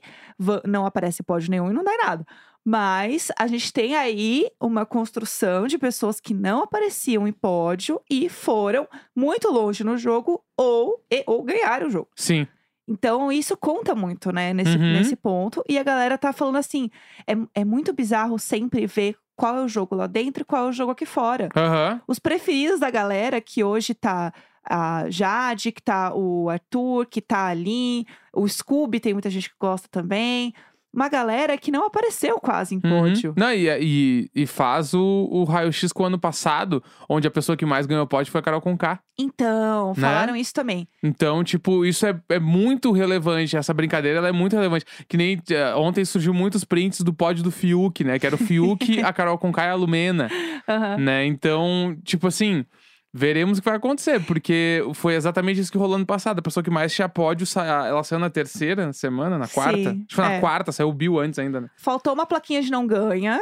não 0.65 0.85
aparecem 0.85 1.23
em 1.23 1.25
pódio 1.25 1.49
nenhum 1.49 1.71
e 1.71 1.73
não 1.73 1.83
dá 1.83 1.93
em 1.93 1.97
nada. 1.97 2.25
Mas 2.65 3.31
a 3.37 3.47
gente 3.47 3.71
tem 3.73 3.95
aí 3.95 4.47
uma 4.61 4.85
construção 4.85 5.65
de 5.65 5.77
pessoas 5.77 6.19
que 6.19 6.33
não 6.33 6.63
apareciam 6.63 7.27
em 7.27 7.31
pódio 7.31 8.01
e 8.09 8.29
foram 8.29 8.87
muito 9.15 9.49
longe 9.51 9.83
no 9.83 9.97
jogo 9.97 10.43
ou, 10.57 11.01
e- 11.11 11.23
ou 11.25 11.41
ganharam 11.43 11.87
o 11.87 11.91
jogo. 11.91 12.09
Sim. 12.15 12.45
Então, 12.87 13.31
isso 13.31 13.55
conta 13.55 13.93
muito, 13.95 14.31
né, 14.31 14.51
nesse, 14.53 14.75
Uhum. 14.77 14.93
nesse 14.93 15.15
ponto. 15.15 15.63
E 15.69 15.77
a 15.77 15.83
galera 15.83 16.17
tá 16.17 16.33
falando 16.33 16.57
assim: 16.57 16.89
é, 17.27 17.33
é 17.61 17.63
muito 17.65 17.93
bizarro 17.93 18.37
sempre 18.39 18.85
ver 18.87 19.15
qual 19.35 19.55
é 19.57 19.61
o 19.63 19.67
jogo 19.67 19.95
lá 19.95 20.05
dentro 20.07 20.41
e 20.41 20.45
qual 20.45 20.65
é 20.65 20.69
o 20.69 20.73
jogo 20.73 20.91
aqui 20.91 21.05
fora. 21.05 21.49
Aham. 21.55 22.01
Os 22.07 22.19
preferidos 22.19 22.79
da 22.79 22.89
galera, 22.89 23.39
que 23.39 23.63
hoje 23.63 23.93
tá 23.93 24.33
a 24.67 25.05
Jade, 25.09 25.71
que 25.71 25.81
tá 25.81 26.13
o 26.13 26.49
Arthur, 26.49 27.05
que 27.05 27.21
tá 27.21 27.47
a 27.47 27.53
Lin, 27.53 28.05
o 28.33 28.47
Scooby, 28.47 28.99
tem 28.99 29.13
muita 29.13 29.29
gente 29.29 29.49
que 29.49 29.55
gosta 29.59 29.87
também. 29.89 30.53
Uma 30.93 31.08
galera 31.08 31.55
que 31.58 31.72
não 31.72 31.86
apareceu 31.86 32.39
quase 32.39 32.74
em 32.75 32.81
Uhum. 32.84 32.89
pódio. 33.01 33.34
Não, 33.38 33.53
e, 33.53 33.67
e, 33.79 34.31
e 34.36 34.46
faz 34.48 34.93
o, 34.93 35.27
o 35.31 35.43
raio-x 35.43 35.91
com 35.93 36.01
o 36.03 36.05
ano 36.08 36.17
passado, 36.17 36.84
onde 37.08 37.27
a 37.27 37.31
pessoa 37.31 37.55
que 37.55 37.65
mais 37.65 37.86
ganhou 37.86 38.08
pódio 38.08 38.31
foi 38.31 38.39
a 38.39 38.43
Carol 38.43 38.60
Conká. 38.60 39.00
Então, 39.17 39.89
Né? 39.89 40.01
falaram 40.01 40.36
isso 40.36 40.53
também. 40.53 40.88
Então, 41.03 41.43
tipo, 41.43 41.86
isso 41.86 42.05
é, 42.08 42.19
é 42.29 42.39
muito 42.39 42.91
relevante. 42.91 43.55
Essa 43.55 43.74
brincadeira 43.74 44.27
é 44.27 44.31
muito 44.31 44.55
relevante. 44.55 44.86
Que 45.08 45.15
nem 45.17 45.39
eh, 45.51 45.75
ontem 45.75 46.03
surgiu 46.05 46.34
muitos 46.34 46.63
prints 46.63 47.01
do 47.01 47.13
pódio 47.13 47.43
do 47.43 47.51
Fiuk, 47.51 48.03
né? 48.03 48.17
Que 48.17 48.25
era 48.25 48.36
o 48.36 48.39
Fiuk, 48.39 49.00
a 49.03 49.13
Carol 49.13 49.38
Conká 49.38 49.65
e 49.65 49.69
a 49.69 49.75
Lumena, 49.75 50.29
Aham. 50.67 50.98
né? 50.98 51.25
Então, 51.25 51.96
tipo 52.03 52.27
assim, 52.27 52.65
veremos 53.13 53.57
o 53.57 53.61
que 53.61 53.69
vai 53.69 53.77
acontecer. 53.77 54.19
Porque 54.25 54.83
foi 54.93 55.15
exatamente 55.15 55.59
isso 55.59 55.71
que 55.71 55.77
rolou 55.77 55.95
ano 55.95 56.05
passado. 56.05 56.39
A 56.39 56.41
pessoa 56.41 56.63
que 56.63 56.69
mais 56.69 56.93
tinha 56.93 57.09
pódio, 57.09 57.47
ela 57.57 58.03
saiu 58.03 58.19
na 58.19 58.29
terceira 58.29 58.91
semana, 58.93 59.37
na 59.37 59.47
quarta. 59.47 59.77
Sim, 59.77 59.87
Acho 59.87 60.05
que 60.07 60.15
foi 60.15 60.23
na 60.25 60.33
é. 60.33 60.39
quarta, 60.39 60.71
saiu 60.71 60.89
o 60.89 60.93
Bill 60.93 61.19
antes 61.19 61.39
ainda, 61.39 61.61
né? 61.61 61.69
Faltou 61.77 62.13
uma 62.13 62.25
plaquinha 62.25 62.61
de 62.61 62.71
não 62.71 62.85
ganha. 62.85 63.41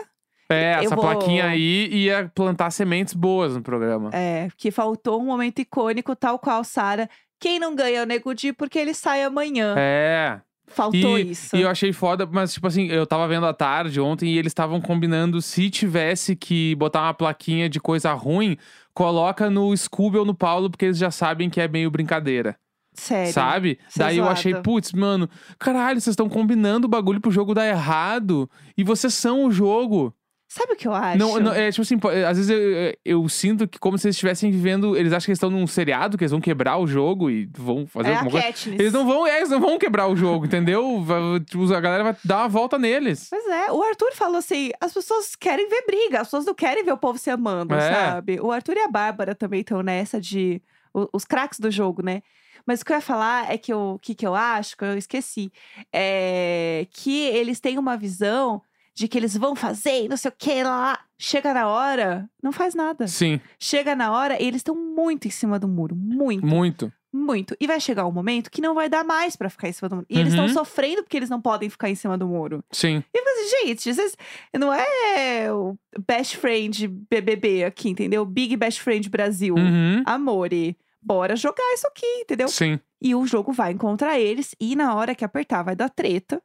É, 0.50 0.75
Eu 0.77 0.79
essa 0.86 0.95
vou- 0.95 1.03
plaquinha 1.03 1.45
aí 1.45 1.88
ia 1.91 2.31
plantar 2.33 2.71
sementes 2.71 3.13
boas 3.13 3.53
no 3.53 3.62
programa. 3.62 4.09
É, 4.13 4.47
que 4.57 4.71
faltou 4.71 5.21
um 5.21 5.25
momento 5.25 5.59
icônico, 5.59 6.15
tal 6.15 6.39
qual 6.39 6.63
Sara. 6.63 7.09
Quem 7.39 7.59
não 7.59 7.75
ganha 7.75 8.00
é 8.00 8.03
o 8.03 8.05
Nego 8.05 8.33
Di 8.33 8.53
porque 8.53 8.79
ele 8.79 8.93
sai 8.93 9.24
amanhã. 9.24 9.75
É. 9.77 10.39
Faltou 10.69 11.17
E, 11.17 11.31
isso. 11.31 11.55
e 11.55 11.62
eu 11.62 11.69
achei 11.69 11.93
foda, 11.93 12.25
mas 12.25 12.53
tipo 12.53 12.67
assim, 12.67 12.88
eu 12.88 13.05
tava 13.07 13.25
vendo 13.27 13.45
à 13.45 13.53
tarde 13.53 14.01
ontem 14.01 14.29
e 14.33 14.38
eles 14.38 14.50
estavam 14.51 14.81
combinando 14.81 15.41
se 15.41 15.69
tivesse 15.69 16.36
que 16.36 16.75
botar 16.75 17.03
uma 17.03 17.13
plaquinha 17.13 17.69
de 17.69 17.79
coisa 17.79 18.12
ruim, 18.13 18.57
coloca 18.98 19.48
no 19.48 19.77
Scooby 19.77 20.18
ou 20.18 20.25
no 20.25 20.34
Paulo, 20.34 20.72
porque 20.72 20.86
eles 20.86 20.98
já 20.98 21.12
sabem 21.12 21.51
que 21.51 21.62
é 21.62 21.68
meio 21.68 21.92
brincadeira. 21.92 22.58
Sério. 22.96 23.32
Sabe? 23.32 23.80
É 23.96 24.00
Daí 24.00 24.18
eu 24.18 24.27
achei, 24.27 24.56
putz, 24.56 24.92
mano, 24.92 25.30
caralho, 25.60 26.01
vocês 26.01 26.13
estão 26.13 26.27
combinando 26.27 26.88
o 26.88 26.89
bagulho 26.89 27.22
pro 27.22 27.30
jogo 27.30 27.54
dar 27.54 27.68
errado. 27.68 28.50
E 28.75 28.84
vocês 28.84 29.13
são 29.13 29.46
o 29.46 29.51
jogo. 29.51 30.12
Sabe 30.50 30.74
o 30.74 30.75
que 30.77 30.88
eu 30.88 30.94
acho? 30.94 31.18
Não, 31.18 31.39
não, 31.42 31.51
é 31.54 31.70
tipo 31.70 31.82
assim, 31.82 32.00
pô, 32.00 32.08
às 32.08 32.38
vezes 32.38 32.50
eu, 32.50 32.58
eu- 32.58 32.94
eu 33.04 33.30
sinto 33.30 33.68
que 33.68 33.77
como 33.77 33.98
se 33.98 34.08
eles 34.08 34.16
estivessem 34.16 34.50
vivendo. 34.50 34.96
Eles 34.96 35.12
acham 35.12 35.25
que 35.25 35.32
eles 35.32 35.38
estão 35.38 35.50
num 35.50 35.68
seriado, 35.68 36.18
que 36.18 36.24
eles 36.24 36.32
vão 36.32 36.39
quebrar 36.39 36.77
o 36.77 36.88
jogo 36.88 37.30
e 37.30 37.50
vão 37.58 37.86
fazer 37.86 38.12
é 38.12 38.13
alguma 38.13 38.32
coisa. 38.32 38.48
Katniss. 38.48 38.80
Eles 38.80 38.94
não 38.94 39.06
vão, 39.06 39.27
é, 39.27 39.38
eles 39.38 39.50
não 39.50 39.60
vão 39.60 39.77
quebrar 39.77 40.08
o 40.08 40.16
jogo, 40.16 40.46
entendeu? 40.46 41.04
Tipo, 41.46 41.74
a 41.74 41.80
galera 41.82 42.04
vai 42.06 42.16
dar 42.24 42.38
uma 42.39 42.48
volta 42.48 42.77
neles. 42.80 43.27
Pois 43.30 43.46
é, 43.46 43.72
o 43.72 43.84
Arthur 43.84 44.13
falou 44.13 44.38
assim: 44.38 44.72
as 44.80 44.94
pessoas 44.94 45.36
querem 45.36 45.68
ver 45.68 45.84
briga, 45.86 46.22
as 46.22 46.27
pessoas 46.27 46.46
não 46.46 46.54
querem 46.56 46.84
ver 46.84 46.94
o 46.94 46.98
povo 46.98 47.18
se 47.20 47.30
amando, 47.30 47.75
É. 47.75 47.94
sabe? 47.94 48.39
O 48.39 48.50
Arthur 48.51 48.77
e 48.77 48.82
a 48.84 48.88
Bárbara 48.88 49.36
também 49.36 49.60
estão 49.60 49.84
nessa 49.84 50.20
de. 50.22 50.62
os 51.13 51.25
craques 51.25 51.60
do 51.60 51.70
jogo, 51.70 52.01
né? 52.01 52.22
Mas 52.66 52.82
o 52.82 52.86
que 52.86 52.92
eu 52.94 52.96
ia 52.96 53.01
falar 53.01 53.51
é 53.51 53.58
que 53.58 53.74
o 53.74 54.00
que, 54.01 54.16
que 54.16 54.25
eu 54.25 54.34
acho, 54.36 54.75
que 54.77 54.84
eu 54.86 54.98
esqueci, 54.98 55.51
é 55.94 56.88
que 56.92 57.25
eles 57.27 57.60
têm 57.60 57.77
uma 57.77 57.96
visão 57.98 58.62
de 58.98 59.08
que 59.08 59.16
eles 59.16 59.38
vão 59.38 59.56
fazer 59.56 60.06
e 60.06 60.08
não 60.10 60.18
sei 60.18 60.30
o 60.30 60.34
que 60.36 60.63
lá. 60.63 61.00
Chega 61.20 61.54
na 61.54 61.68
hora, 61.68 62.27
não 62.42 62.51
faz 62.51 62.74
nada. 62.74 63.08
Sim, 63.08 63.39
Chega 63.60 63.96
na 63.96 64.12
hora 64.12 64.42
e 64.42 64.48
eles 64.48 64.60
estão 64.60 64.75
muito 64.75 65.27
em 65.27 65.32
cima 65.32 65.60
do 65.60 65.68
muro. 65.68 65.96
Muito, 65.96 66.46
muito. 66.46 66.92
muito. 67.13 67.56
E 67.60 67.68
vai 67.68 67.80
chegar 67.80 68.08
um 68.08 68.12
momento 68.12 68.50
que 68.50 68.60
não 68.62 68.74
vai 68.74 68.89
dar 68.89 69.04
mais 69.04 69.36
pra 69.36 69.50
ficar 69.51 69.70
em 69.70 69.72
cima 69.72 69.88
do 69.89 69.96
muro. 69.98 70.08
E 70.10 70.18
eles 70.20 70.34
estão 70.34 70.48
Uhum. 70.48 70.54
sofrendo 70.54 71.04
porque 71.04 71.16
eles 71.16 71.30
não 71.30 71.39
podem 71.39 71.70
ficar 71.70 71.89
em 71.92 71.96
cima 71.96 72.18
do 72.18 72.27
muro. 72.27 72.63
Sim. 72.72 73.04
E 73.13 73.22
mas, 73.24 73.50
gente, 73.51 73.94
vocês, 73.94 74.16
não 74.60 74.74
é 74.74 75.51
o 75.54 75.77
best 76.08 76.38
friend 76.38 76.88
BBB 76.88 77.66
aqui, 77.66 77.89
entendeu? 77.89 78.25
Big 78.25 78.56
best 78.58 78.82
friend 78.82 79.08
Brasil. 79.10 79.54
Uhum. 79.56 80.01
Amore, 80.08 80.75
bora 81.01 81.36
jogar 81.36 81.72
isso 81.75 81.86
aqui, 81.88 82.06
entendeu? 82.22 82.48
Sim. 82.48 82.80
E 83.00 83.13
o 83.13 83.25
jogo 83.27 83.51
vai 83.54 83.72
encontrar 83.74 84.20
eles 84.20 84.56
e 84.60 84.75
na 84.75 84.96
hora 84.96 85.13
que 85.13 85.24
apertar 85.24 85.62
vai 85.62 85.75
dar 85.75 85.89
treta, 85.89 86.42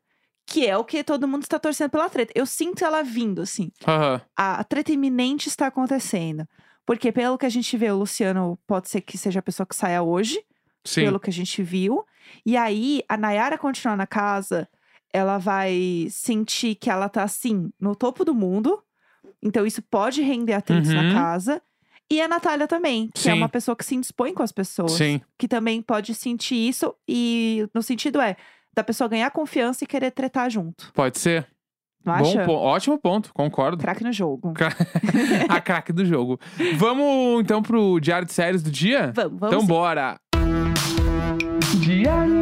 que 0.53 0.67
é 0.67 0.77
o 0.77 0.85
que 0.85 1.03
todo 1.03 1.27
mundo 1.27 1.43
está 1.45 1.59
torcendo 1.59 1.91
pela 1.91 2.11
treta. 2.11 2.33
Eu 2.37 2.45
sinto 2.45 2.85
ela 2.85 3.03
vindo, 3.03 3.41
assim. 3.41 3.71
Aham. 3.87 4.21
A, 4.37 4.61
a 4.61 4.65
treta 4.65 4.93
iminente 4.93 5.49
está 5.49 5.67
acontecendo. 5.69 6.47
Porque 6.85 7.11
pelo 7.11 7.39
que 7.39 7.47
a 7.47 7.49
gente 7.49 7.75
vê, 7.77 7.91
o 7.91 7.97
Luciano 7.99 8.59
pode 8.67 8.89
ser 8.91 9.01
que 9.01 9.17
seja 9.17 9.39
a 9.39 9.43
pessoa 9.43 9.67
que 9.67 9.75
saia 9.75 10.03
hoje 10.03 10.45
Sim. 10.85 11.03
pelo 11.05 11.19
que 11.21 11.31
a 11.31 11.33
gente 11.33 11.63
viu. 11.63 12.05
E 12.45 12.57
aí, 12.57 13.03
a 13.09 13.17
Nayara 13.17 13.57
continuar 13.57 13.97
na 13.97 14.07
casa, 14.07 14.69
ela 15.13 15.39
vai 15.39 16.07
sentir 16.11 16.75
que 16.75 16.91
ela 16.91 17.09
tá 17.09 17.23
assim, 17.23 17.71
no 17.81 17.95
topo 17.97 18.25
do 18.25 18.35
mundo. 18.35 18.83
Então, 19.43 19.65
isso 19.65 19.81
pode 19.81 20.21
render 20.23 20.53
atritos 20.55 20.91
Uhum. 20.91 21.03
na 21.03 21.15
casa. 21.15 21.63
E 22.11 22.21
a 22.21 22.29
Natália 22.29 22.69
também, 22.69 23.09
que 23.15 23.29
é 23.29 23.33
Sim. 23.33 23.39
uma 23.39 23.49
pessoa 23.49 23.75
que 23.75 23.85
se 23.87 23.95
indispõe 23.95 24.35
com 24.35 24.43
as 24.43 24.53
pessoas. 24.53 24.93
Sim. 24.93 25.21
Que 25.39 25.49
também 25.49 25.81
pode 25.81 26.15
sentir 26.15 26.57
isso. 26.57 26.95
E 27.09 27.67
no 27.75 27.83
sentido 27.83 28.21
é 28.21 28.37
da 28.75 28.83
pessoa 28.85 29.09
ganhar 29.09 29.31
confiança 29.31 29.85
e 29.85 29.87
querer 29.87 30.11
tretar 30.11 30.51
junto. 30.51 30.91
Pode 30.93 31.19
ser. 31.19 31.47
Não 32.05 32.17
Bom, 32.19 32.25
acha? 32.25 32.45
po- 32.45 32.53
ótimo 32.55 32.99
ponto, 32.99 33.33
concordo. 33.33 33.81
Craque 33.81 34.03
no 34.03 34.13
jogo. 34.13 34.53
a 35.49 35.61
craque 35.61 35.93
do 35.93 36.05
jogo. 36.05 36.39
Vamos 36.77 37.41
então 37.41 37.63
pro 37.63 38.01
diário 38.01 38.27
de 38.27 38.33
séries 38.33 38.63
do 38.63 38.71
dia? 38.71 39.13
Vamos, 39.15 39.39
vamos. 39.39 39.55
Então 39.55 39.67
bora. 39.67 40.19
Diário 41.81 42.42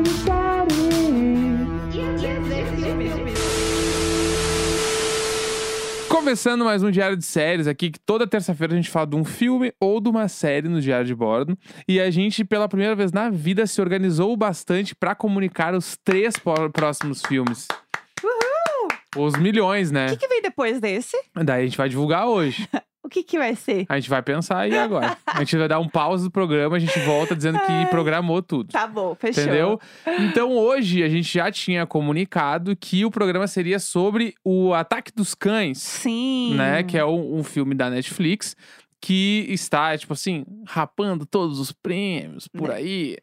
Começando 6.10 6.64
mais 6.64 6.82
um 6.82 6.90
diário 6.90 7.16
de 7.16 7.24
séries 7.24 7.66
aqui, 7.68 7.90
que 7.90 7.98
toda 8.00 8.26
terça-feira 8.26 8.72
a 8.74 8.76
gente 8.76 8.90
fala 8.90 9.06
de 9.06 9.14
um 9.16 9.24
filme 9.24 9.72
ou 9.80 10.00
de 10.00 10.08
uma 10.08 10.26
série 10.26 10.68
no 10.68 10.80
diário 10.80 11.06
de 11.06 11.14
bordo. 11.14 11.56
E 11.88 12.00
a 12.00 12.10
gente, 12.10 12.44
pela 12.44 12.68
primeira 12.68 12.94
vez 12.96 13.12
na 13.12 13.30
vida, 13.30 13.64
se 13.66 13.80
organizou 13.80 14.36
bastante 14.36 14.94
pra 14.94 15.14
comunicar 15.14 15.72
os 15.74 15.96
três 16.04 16.36
pró- 16.36 16.68
próximos 16.68 17.22
filmes. 17.22 17.68
Os 19.16 19.34
milhões, 19.36 19.90
né? 19.90 20.06
O 20.06 20.10
que, 20.10 20.16
que 20.18 20.28
vem 20.28 20.42
depois 20.42 20.80
desse? 20.80 21.16
Daí 21.34 21.62
a 21.62 21.64
gente 21.64 21.76
vai 21.78 21.88
divulgar 21.88 22.26
hoje. 22.26 22.68
O 23.10 23.12
que, 23.12 23.24
que 23.24 23.36
vai 23.36 23.56
ser? 23.56 23.86
A 23.88 23.98
gente 23.98 24.08
vai 24.08 24.22
pensar 24.22 24.58
aí 24.60 24.78
agora. 24.78 25.16
A 25.26 25.40
gente 25.40 25.56
vai 25.56 25.66
dar 25.66 25.80
um 25.80 25.88
pause 25.88 26.22
do 26.22 26.30
programa, 26.30 26.76
a 26.76 26.78
gente 26.78 26.96
volta 27.00 27.34
dizendo 27.34 27.58
que 27.58 27.86
programou 27.90 28.40
tudo. 28.40 28.70
Tá 28.70 28.86
bom, 28.86 29.16
fechou. 29.16 29.42
Entendeu? 29.42 29.80
Então 30.20 30.52
hoje 30.52 31.02
a 31.02 31.08
gente 31.08 31.34
já 31.34 31.50
tinha 31.50 31.84
comunicado 31.86 32.76
que 32.76 33.04
o 33.04 33.10
programa 33.10 33.48
seria 33.48 33.80
sobre 33.80 34.34
o 34.44 34.72
Ataque 34.72 35.10
dos 35.12 35.34
Cães, 35.34 35.78
Sim. 35.78 36.54
né? 36.54 36.84
Que 36.84 36.96
é 36.96 37.04
um, 37.04 37.38
um 37.38 37.42
filme 37.42 37.74
da 37.74 37.90
Netflix 37.90 38.54
que 39.00 39.46
está, 39.48 39.98
tipo 39.98 40.12
assim, 40.12 40.44
rapando 40.68 41.26
todos 41.26 41.58
os 41.58 41.72
prêmios 41.72 42.46
por 42.46 42.68
Né. 42.68 42.74
aí. 42.76 43.16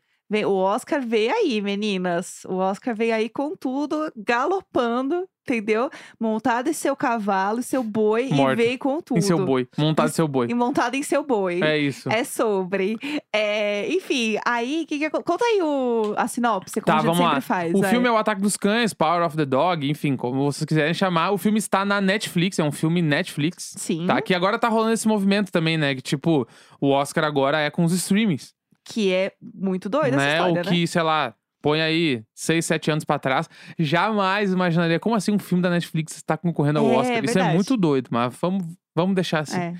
O 0.46 0.56
Oscar 0.56 1.02
veio 1.06 1.32
aí, 1.34 1.62
meninas. 1.62 2.44
O 2.46 2.56
Oscar 2.56 2.94
veio 2.96 3.14
aí 3.16 3.30
com 3.30 3.56
tudo, 3.56 4.12
galopando, 4.16 5.28
entendeu? 5.42 5.90
Montado 6.20 6.70
em 6.70 6.74
seu 6.74 6.96
cavalo, 6.98 7.60
em 7.60 7.62
seu 7.62 7.82
boi 7.82 8.28
Morto. 8.30 8.54
e 8.60 8.66
veio 8.66 8.78
com 8.80 9.02
tudo. 9.02 9.18
Em 9.18 9.22
seu 9.22 9.46
boi. 9.46 9.68
Montado 9.78 10.10
seu 10.10 10.28
boi. 10.28 10.48
E 10.50 10.54
montado 10.54 10.96
em 10.96 11.04
seu 11.04 11.24
boi. 11.24 11.62
É 11.64 11.78
isso. 11.78 12.10
É 12.12 12.24
sobre. 12.26 12.98
É, 13.34 13.88
enfim, 13.90 14.38
aí, 14.46 14.86
que 14.86 15.00
que 15.00 15.10
conta 15.10 15.46
aí 15.46 15.62
o, 15.62 16.14
a 16.18 16.28
sinopse, 16.28 16.82
como 16.82 16.86
Tá, 16.86 16.94
a 16.94 16.98
gente 16.98 17.06
vamos 17.06 17.18
sempre 17.20 17.36
lá. 17.36 17.42
faz. 17.42 17.74
O 17.74 17.80
vai. 17.82 17.90
filme 17.90 18.08
é 18.08 18.12
o 18.12 18.18
Ataque 18.18 18.42
dos 18.42 18.58
Cães, 18.58 18.94
Power 18.94 19.26
of 19.26 19.38
the 19.38 19.46
Dog, 19.46 19.90
enfim, 19.90 20.16
como 20.18 20.44
vocês 20.44 20.66
quiserem 20.66 20.94
chamar. 20.94 21.32
O 21.32 21.38
filme 21.38 21.58
está 21.60 21.86
na 21.86 22.02
Netflix, 22.02 22.60
é 22.60 22.64
um 22.64 22.72
filme 22.72 23.02
Netflix. 23.02 23.74
Sim, 23.78 24.06
Tá? 24.08 24.22
Que 24.22 24.34
agora 24.34 24.60
tá 24.60 24.68
rolando 24.68 24.94
esse 24.94 25.08
movimento 25.08 25.52
também, 25.52 25.78
né? 25.78 25.96
Que 25.96 26.02
tipo, 26.02 26.46
o 26.82 26.90
Oscar 26.90 27.24
agora 27.24 27.60
é 27.60 27.70
com 27.70 27.84
os 27.86 27.94
streamings. 27.94 28.57
Que 28.88 29.12
é 29.14 29.34
muito 29.54 29.90
doida 29.90 30.16
essa 30.16 30.18
né? 30.18 30.34
história, 30.34 30.62
o 30.62 30.66
né? 30.66 30.72
que, 30.72 30.88
sei 30.88 31.02
lá, 31.02 31.34
põe 31.62 31.82
aí 31.82 32.24
6, 32.34 32.66
7 32.66 32.92
anos 32.92 33.04
pra 33.04 33.20
trás. 33.20 33.50
Jamais 33.78 34.52
imaginaria 34.54 35.00
como 35.00 35.16
assim 35.16 35.32
um 35.32 35.40
filme 35.40 35.62
da 35.62 35.70
Netflix 35.70 36.16
está 36.16 36.38
concorrendo 36.38 36.80
ao 36.80 36.86
É, 36.90 36.98
Oscar. 36.98 37.26
Isso 37.26 37.40
é 37.40 37.54
muito 37.54 37.76
doido, 37.76 38.08
mas 38.12 38.34
vamos, 38.42 38.64
vamos 38.96 39.16
deixar 39.16 39.40
assim. 39.40 39.60
É. 39.60 39.74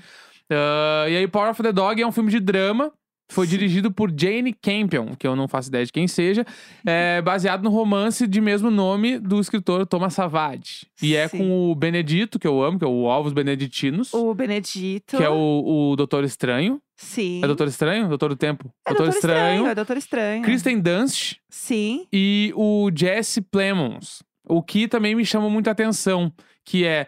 Ah, 0.50 1.06
e 1.08 1.16
aí, 1.16 1.28
Power 1.28 1.50
of 1.50 1.62
the 1.62 1.72
Dog 1.72 2.00
é 2.00 2.06
um 2.06 2.12
filme 2.12 2.30
de 2.30 2.40
drama. 2.40 2.92
Foi 3.30 3.46
Sim. 3.46 3.50
dirigido 3.58 3.92
por 3.92 4.10
Jane 4.10 4.54
Campion, 4.54 5.14
que 5.14 5.26
eu 5.26 5.36
não 5.36 5.46
faço 5.46 5.68
ideia 5.68 5.84
de 5.84 5.92
quem 5.92 6.08
seja, 6.08 6.46
é 6.86 7.20
baseado 7.20 7.62
no 7.62 7.68
romance 7.68 8.26
de 8.26 8.40
mesmo 8.40 8.70
nome 8.70 9.18
do 9.18 9.38
escritor 9.38 9.86
Thomas 9.86 10.14
Savage. 10.14 10.86
E 11.02 11.14
é 11.14 11.28
Sim. 11.28 11.36
com 11.36 11.70
o 11.70 11.74
Benedito, 11.74 12.38
que 12.38 12.46
eu 12.46 12.62
amo, 12.62 12.78
que 12.78 12.86
é 12.86 12.88
o 12.88 13.02
Ovos 13.02 13.34
Beneditinos, 13.34 14.14
O 14.14 14.32
Benedito. 14.32 15.18
que 15.18 15.22
é 15.22 15.28
o, 15.28 15.90
o 15.90 15.94
Doutor 15.96 16.24
Estranho. 16.24 16.80
Sim. 16.98 17.40
É 17.42 17.46
Doutor 17.46 17.68
Estranho? 17.68 18.08
Doutor 18.08 18.30
do 18.30 18.36
Tempo? 18.36 18.70
É 18.84 18.92
Doutor 18.92 19.08
Estranho. 19.14 19.66
É 19.66 19.74
Doutor 19.74 19.96
Estranho. 19.96 20.42
Kristen 20.42 20.80
Dunst 20.80 21.36
Sim. 21.48 22.06
e 22.12 22.52
o 22.56 22.90
Jesse 22.94 23.40
Plemons. 23.40 24.22
O 24.44 24.60
que 24.62 24.88
também 24.88 25.14
me 25.14 25.24
chama 25.24 25.48
muita 25.48 25.70
atenção, 25.70 26.32
que 26.64 26.84
é 26.84 27.06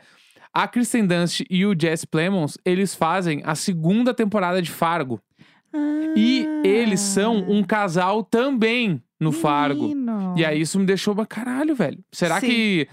a 0.55 0.68
Kristen 0.68 1.07
Dunst 1.07 1.42
e 1.50 1.66
o 1.66 1.74
Jesse 1.79 2.07
Plemons, 2.07 2.57
eles 2.64 2.94
fazem 2.94 3.42
a 3.44 3.57
segunda 3.57 4.14
temporada 4.14 4.62
de 4.62 4.70
Fargo. 4.70 5.20
E 6.16 6.46
eles 6.64 7.00
são 7.00 7.38
um 7.48 7.62
casal 7.62 8.22
também 8.22 9.03
no 9.18 9.33
Fargo. 9.33 9.85
Ah. 9.85 9.88
Menino. 9.88 10.35
E 10.37 10.44
aí 10.44 10.61
isso 10.61 10.79
me 10.79 10.87
deixou, 10.87 11.14
caralho, 11.26 11.74
velho. 11.74 11.98
Será 12.12 12.40
Sim. 12.40 12.46
que 12.46 12.88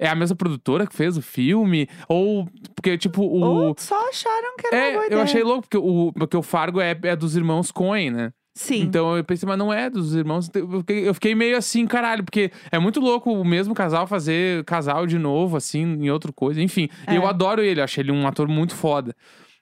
é 0.00 0.08
a 0.08 0.14
mesma 0.16 0.34
produtora 0.34 0.86
que 0.86 0.94
fez 0.96 1.16
o 1.16 1.22
filme? 1.22 1.86
Ou 2.08 2.48
porque, 2.74 2.96
tipo, 2.98 3.22
o. 3.22 3.40
Ou 3.44 3.74
só 3.78 4.08
acharam 4.08 4.56
que 4.58 4.66
era 4.66 4.76
uma 4.76 4.92
boa 4.92 5.02
É, 5.02 5.04
eu 5.04 5.06
ideia. 5.06 5.22
achei 5.22 5.42
louco, 5.44 5.62
porque 5.62 5.76
o, 5.76 6.12
porque 6.12 6.36
o 6.36 6.42
Fargo 6.42 6.80
é, 6.80 6.98
é 7.04 7.14
dos 7.14 7.36
irmãos 7.36 7.70
Coen, 7.70 8.10
né? 8.10 8.32
Sim. 8.52 8.80
Então 8.82 9.16
eu 9.16 9.22
pensei, 9.24 9.48
mas 9.48 9.56
não 9.56 9.72
é 9.72 9.88
dos 9.88 10.14
irmãos. 10.14 10.50
Eu 10.88 11.14
fiquei, 11.14 11.34
meio 11.36 11.56
assim, 11.56 11.86
caralho, 11.86 12.24
porque 12.24 12.50
é 12.72 12.78
muito 12.80 12.98
louco 13.00 13.32
o 13.32 13.44
mesmo 13.44 13.74
casal 13.74 14.06
fazer 14.08 14.64
casal 14.64 15.06
de 15.06 15.18
novo, 15.18 15.56
assim, 15.56 15.82
em 15.82 16.10
outra 16.10 16.32
coisa. 16.32 16.60
Enfim, 16.60 16.88
É. 17.06 17.16
eu 17.16 17.26
adoro 17.26 17.62
ele, 17.62 17.80
acho 17.80 18.00
ele 18.00 18.10
um 18.10 18.26
ator 18.26 18.48
muito 18.48 18.74
foda. 18.74 19.14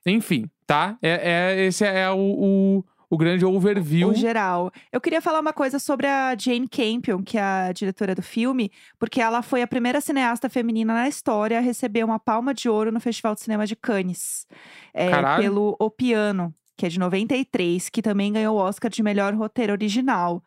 Enfim, 0.07 0.46
tá? 0.66 0.96
É, 1.03 1.57
é- 1.61 1.66
esse 1.66 1.85
é 1.85 2.11
o, 2.11 2.16
o, 2.16 2.85
o 3.11 3.16
grande 3.16 3.44
overview. 3.44 4.09
O 4.11 4.14
geral. 4.14 4.71
Eu 4.92 5.01
queria 5.01 5.21
falar 5.21 5.40
uma 5.40 5.53
coisa 5.53 5.79
sobre 5.79 6.07
a 6.07 6.37
Jane 6.37 6.68
Campion, 6.68 7.23
que 7.23 7.38
é 7.38 7.42
a 7.42 7.73
diretora 7.73 8.14
do 8.14 8.23
filme, 8.23 8.71
porque 8.99 9.21
ela 9.21 9.42
foi 9.42 9.62
a 9.62 9.66
primeira 9.66 10.01
cineasta 10.01 10.49
feminina 10.49 10.92
na 10.92 11.09
história 11.09 11.59
a 11.59 11.62
receber 11.62 12.05
uma 12.05 12.18
palma 12.18 12.53
de 12.53 12.68
ouro 12.68 12.92
no 12.92 13.01
Festival 13.01 13.35
de 13.35 13.40
Cinema 13.40 13.66
de 13.66 13.75
Cannes. 13.75 14.47
É, 14.92 15.11
pelo 15.37 15.75
O 15.79 15.90
Piano, 15.90 16.55
que 16.77 16.87
é 16.87 16.88
de 16.88 16.99
93, 16.99 17.88
que 17.88 18.03
também 18.03 18.33
ganhou 18.33 18.57
o 18.57 18.61
Oscar 18.61 18.90
de 18.90 19.03
melhor 19.03 19.35
roteiro 19.35 19.73
original. 19.73 20.42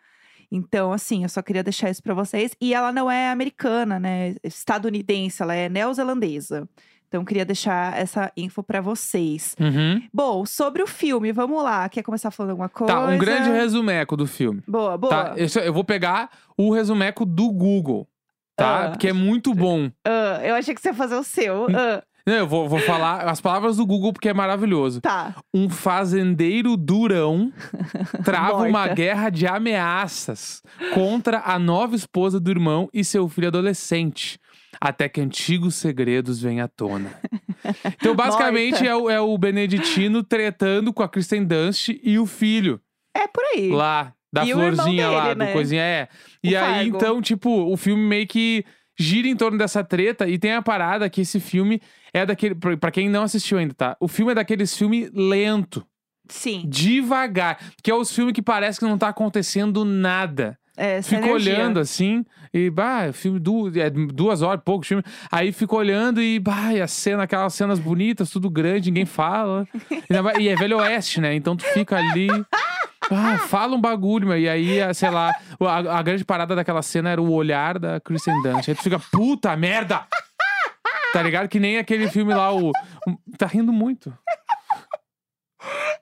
Então, 0.51 0.91
assim, 0.91 1.23
eu 1.23 1.29
só 1.29 1.41
queria 1.41 1.63
deixar 1.63 1.89
isso 1.89 2.03
pra 2.03 2.13
vocês. 2.13 2.53
E 2.59 2.73
ela 2.73 2.91
não 2.91 3.09
é 3.09 3.29
americana, 3.31 3.99
né? 3.99 4.35
Estadunidense, 4.43 5.41
ela 5.41 5.55
é 5.55 5.69
neozelandesa. 5.69 6.67
Então, 7.11 7.25
queria 7.25 7.43
deixar 7.43 7.99
essa 7.99 8.31
info 8.37 8.63
pra 8.63 8.79
vocês. 8.79 9.53
Uhum. 9.59 10.01
Bom, 10.13 10.45
sobre 10.45 10.81
o 10.81 10.87
filme, 10.87 11.33
vamos 11.33 11.61
lá. 11.61 11.89
Quer 11.89 12.03
começar 12.03 12.31
falando 12.31 12.51
alguma 12.51 12.69
coisa? 12.69 12.93
Tá, 12.93 13.05
um 13.05 13.17
grande 13.17 13.49
resumeco 13.49 14.15
do 14.15 14.25
filme. 14.25 14.63
Boa, 14.65 14.97
boa. 14.97 15.09
Tá, 15.09 15.35
eu, 15.35 15.73
vou 15.73 15.83
pegar 15.83 16.29
o 16.57 16.71
resumeco 16.73 17.25
do 17.25 17.51
Google. 17.51 18.07
tá? 18.55 18.85
Ah. 18.85 18.89
Porque 18.91 19.09
é 19.09 19.13
muito 19.13 19.53
bom. 19.53 19.91
Ah, 20.07 20.39
eu 20.41 20.55
achei 20.55 20.73
que 20.73 20.79
você 20.79 20.87
ia 20.87 20.93
fazer 20.93 21.15
o 21.15 21.23
seu. 21.23 21.67
Ah, 21.75 22.01
Não, 22.25 22.35
eu 22.35 22.47
vou, 22.47 22.69
vou 22.69 22.79
falar 22.79 23.27
as 23.27 23.41
palavras 23.41 23.75
do 23.75 23.85
Google 23.85 24.13
porque 24.13 24.29
é 24.29 24.33
maravilhoso. 24.33 25.01
tá. 25.01 25.35
Um 25.53 25.69
fazendeiro 25.69 26.77
durão 26.77 27.51
trava 28.23 28.63
uma 28.63 28.87
guerra 28.87 29.29
de 29.29 29.45
ameaças 29.47 30.61
contra 30.93 31.41
a 31.43 31.59
nova 31.59 31.93
esposa 31.95 32.39
do 32.39 32.49
irmão 32.49 32.87
e 32.93 33.03
seu 33.03 33.27
filho 33.27 33.47
adolescente. 33.49 34.39
Até 34.79 35.09
que 35.09 35.19
antigos 35.21 35.75
segredos 35.75 36.41
venham 36.41 36.65
à 36.65 36.67
tona. 36.67 37.11
Então, 38.01 38.15
basicamente, 38.15 38.85
é 38.87 38.95
o, 38.95 39.07
é 39.07 39.19
o 39.21 39.37
Beneditino 39.37 40.23
tretando 40.23 40.91
com 40.91 41.03
a 41.03 41.07
Kristen 41.09 41.43
Dunst 41.45 41.89
e 42.01 42.17
o 42.17 42.25
filho 42.25 42.81
É 43.15 43.27
por 43.27 43.43
aí. 43.53 43.69
lá, 43.69 44.13
da 44.33 44.43
E 44.43 44.51
florzinha 44.51 45.09
lá, 45.11 45.21
dele, 45.25 45.35
do 45.35 45.39
né? 45.39 45.53
coisinha. 45.53 45.81
É. 45.83 46.07
E 46.43 46.55
O 46.55 46.59
aí, 46.59 46.63
Fargo. 46.89 46.97
então, 46.97 47.21
tipo, 47.21 47.49
o 47.71 47.77
filme 47.77 48.01
meio 48.01 48.25
que 48.25 48.65
gira 48.99 49.27
em 49.27 49.35
torno 49.35 49.59
dessa 49.59 49.83
treta 49.83 50.27
e 50.27 50.39
tem 50.39 50.53
a 50.53 50.61
parada 50.63 51.07
que 51.09 51.21
esse 51.21 51.39
filme 51.39 51.79
é 52.11 52.25
daquele. 52.25 52.55
pra 52.55 52.89
quem 52.89 53.09
não 53.09 53.21
assistiu 53.23 53.59
ainda, 53.59 53.75
tá? 53.75 53.95
O 53.99 54.07
filme 54.07 54.31
é 54.31 54.35
daqueles 54.35 54.75
filmes 54.75 55.11
lento, 55.13 55.85
Sim. 56.27 56.63
devagar. 56.67 57.59
Que 57.83 57.91
é 57.91 57.95
os 57.95 58.11
filmes 58.13 58.33
que 58.33 58.41
parece 58.41 58.79
que 58.79 58.85
não 58.85 58.97
tá 58.97 59.09
acontecendo 59.09 59.85
nada. 59.85 60.57
É, 60.83 61.01
Fico 61.01 61.25
energia. 61.25 61.53
olhando 61.53 61.79
assim, 61.79 62.25
e 62.53 62.69
bah, 62.69 63.07
o 63.09 63.13
filme 63.13 63.39
du 63.39 63.71
é 63.79 63.89
duas 63.89 64.41
horas, 64.41 64.61
pouco 64.65 64.83
filme. 64.85 65.03
Aí 65.31 65.51
fico 65.51 65.75
olhando 65.77 66.21
e, 66.21 66.39
bah, 66.39 66.73
e 66.73 66.81
a 66.81 66.87
cena, 66.87 67.23
aquelas 67.23 67.53
cenas 67.53 67.77
bonitas, 67.79 68.29
tudo 68.31 68.49
grande, 68.49 68.89
ninguém 68.89 69.05
fala. 69.05 69.67
E 70.39 70.49
é 70.49 70.55
Velho 70.55 70.77
Oeste, 70.79 71.21
né? 71.21 71.35
Então 71.35 71.55
tu 71.55 71.63
fica 71.65 71.97
ali. 71.97 72.27
Ah, 73.11 73.37
fala 73.47 73.75
um 73.75 73.81
bagulho, 73.81 74.27
meu. 74.29 74.37
E 74.39 74.47
aí, 74.49 74.81
ah, 74.81 74.93
sei 74.93 75.09
lá, 75.09 75.35
a, 75.59 75.99
a 75.99 76.01
grande 76.01 76.23
parada 76.25 76.55
daquela 76.55 76.81
cena 76.81 77.09
era 77.09 77.21
o 77.21 77.31
olhar 77.31 77.77
da 77.77 77.99
Kristen 77.99 78.41
Dunst. 78.41 78.69
Aí 78.69 78.75
tu 78.75 78.81
fica, 78.81 78.97
puta 79.11 79.55
merda! 79.55 80.05
Tá 81.13 81.21
ligado? 81.21 81.47
Que 81.49 81.59
nem 81.59 81.77
aquele 81.77 82.09
filme 82.09 82.33
lá, 82.33 82.51
o. 82.53 82.69
o- 82.69 82.73
tá 83.37 83.45
rindo 83.45 83.71
muito. 83.73 84.11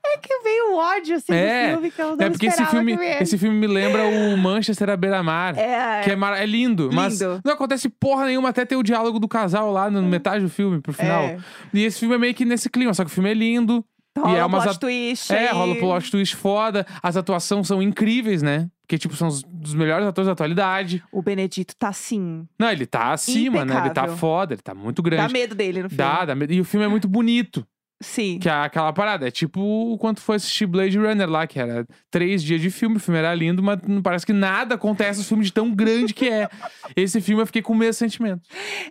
É 0.06 0.18
que 0.22 0.40
veio 0.44 0.69
o 0.69 0.69
ódio, 0.80 1.16
assim, 1.18 1.34
É, 1.34 1.68
do 1.68 1.74
filme 1.74 1.92
que 1.92 2.02
eu 2.02 2.16
não 2.16 2.26
é 2.26 2.30
porque 2.30 2.46
esse 2.48 2.66
filme, 2.66 2.94
esse 3.20 3.38
filme 3.38 3.58
me 3.58 3.68
lembra 3.68 4.06
o 4.06 4.38
Manchester 4.38 4.90
à 4.90 4.98
beira-mar. 4.98 5.58
É, 5.58 6.02
Que 6.02 6.12
é, 6.12 6.16
mar- 6.16 6.38
é 6.42 6.46
lindo, 6.46 6.90
mas 6.92 7.20
Lindo. 7.20 7.42
não 7.46 7.54
acontece 7.54 7.90
porra 7.90 8.26
nenhuma 8.26 8.50
até 8.50 8.66
ter 8.66 8.76
o 8.76 8.84
diálogo 8.84 9.20
do 9.20 9.28
casal 9.28 9.72
lá 9.72 9.90
no 9.92 10.02
metade 10.02 10.44
do 10.44 10.50
filme, 10.50 10.82
pro 10.82 10.94
final. 10.94 11.24
É. 11.24 11.38
E 11.74 11.84
esse 11.84 12.00
filme 12.00 12.16
é 12.16 12.18
meio 12.18 12.34
que 12.34 12.46
nesse 12.46 12.70
clima, 12.70 12.94
só 12.94 13.04
que 13.04 13.12
o 13.12 13.14
filme 13.14 13.30
é 13.30 13.34
lindo. 13.34 13.84
rola 14.18 14.38
é 14.38 14.44
um 14.44 14.48
umas 14.48 14.64
plot 14.64 14.80
twist 14.80 15.32
É, 15.34 15.52
rola 15.52 15.76
plot 15.76 16.10
twist 16.12 16.36
foda. 16.36 16.86
As 17.04 17.16
atuações 17.16 17.68
são 17.68 17.82
incríveis, 17.82 18.42
né? 18.42 18.68
Porque, 18.86 18.98
tipo, 18.98 19.16
são 19.16 19.28
os 19.28 19.44
dos 19.44 19.76
melhores 19.76 20.08
atores 20.08 20.26
da 20.26 20.32
atualidade. 20.34 21.04
O 21.12 21.22
Benedito 21.22 21.76
tá 21.78 21.90
assim. 21.90 22.48
Não, 22.58 22.72
ele 22.72 22.88
tá 22.88 23.12
acima, 23.14 23.64
né? 23.64 23.74
Ele 23.74 23.82
tá 23.82 23.86
Impecável. 24.02 24.18
foda, 24.18 24.54
ele 24.56 24.62
tá 24.64 24.74
muito 24.74 25.02
Dá 25.04 25.10
grande. 25.12 25.32
medo 25.34 25.54
dele 25.54 25.84
no 25.84 25.90
filme. 25.90 25.98
Dá, 26.04 26.26
dá 26.26 26.34
medo. 26.34 26.52
E 26.54 26.60
o 26.60 26.66
filme 26.66 26.86
é 26.88 26.90
muito 26.90 27.08
bonito. 27.08 27.64
Sim. 28.02 28.40
Que 28.40 28.48
é 28.48 28.54
aquela 28.54 28.94
parada. 28.94 29.28
É 29.28 29.32
tipo 29.32 29.60
o 29.62 29.98
quanto 29.98 30.22
foi 30.22 30.38
assistir 30.38 30.66
Blade 30.66 30.98
Runner 30.98 31.30
lá, 31.30 31.46
que 31.46 31.60
era 31.60 31.86
três 32.10 32.42
dias 32.42 32.62
de 32.62 32.70
filme. 32.70 32.96
O 32.96 33.00
filme 33.00 33.20
era 33.20 33.34
lindo, 33.36 33.62
mas 33.62 33.80
não 33.86 34.02
parece 34.02 34.26
que 34.26 34.32
nada 34.32 34.76
acontece 34.76 35.20
no 35.20 35.26
filme 35.26 35.44
de 35.44 35.52
tão 35.52 35.74
grande 35.74 36.14
que 36.14 36.30
é. 36.30 36.48
Esse 36.96 37.20
filme 37.20 37.42
eu 37.42 37.46
fiquei 37.46 37.62
com 37.62 37.74
o 37.74 37.76
mesmo 37.76 37.94
sentimento. 37.94 38.42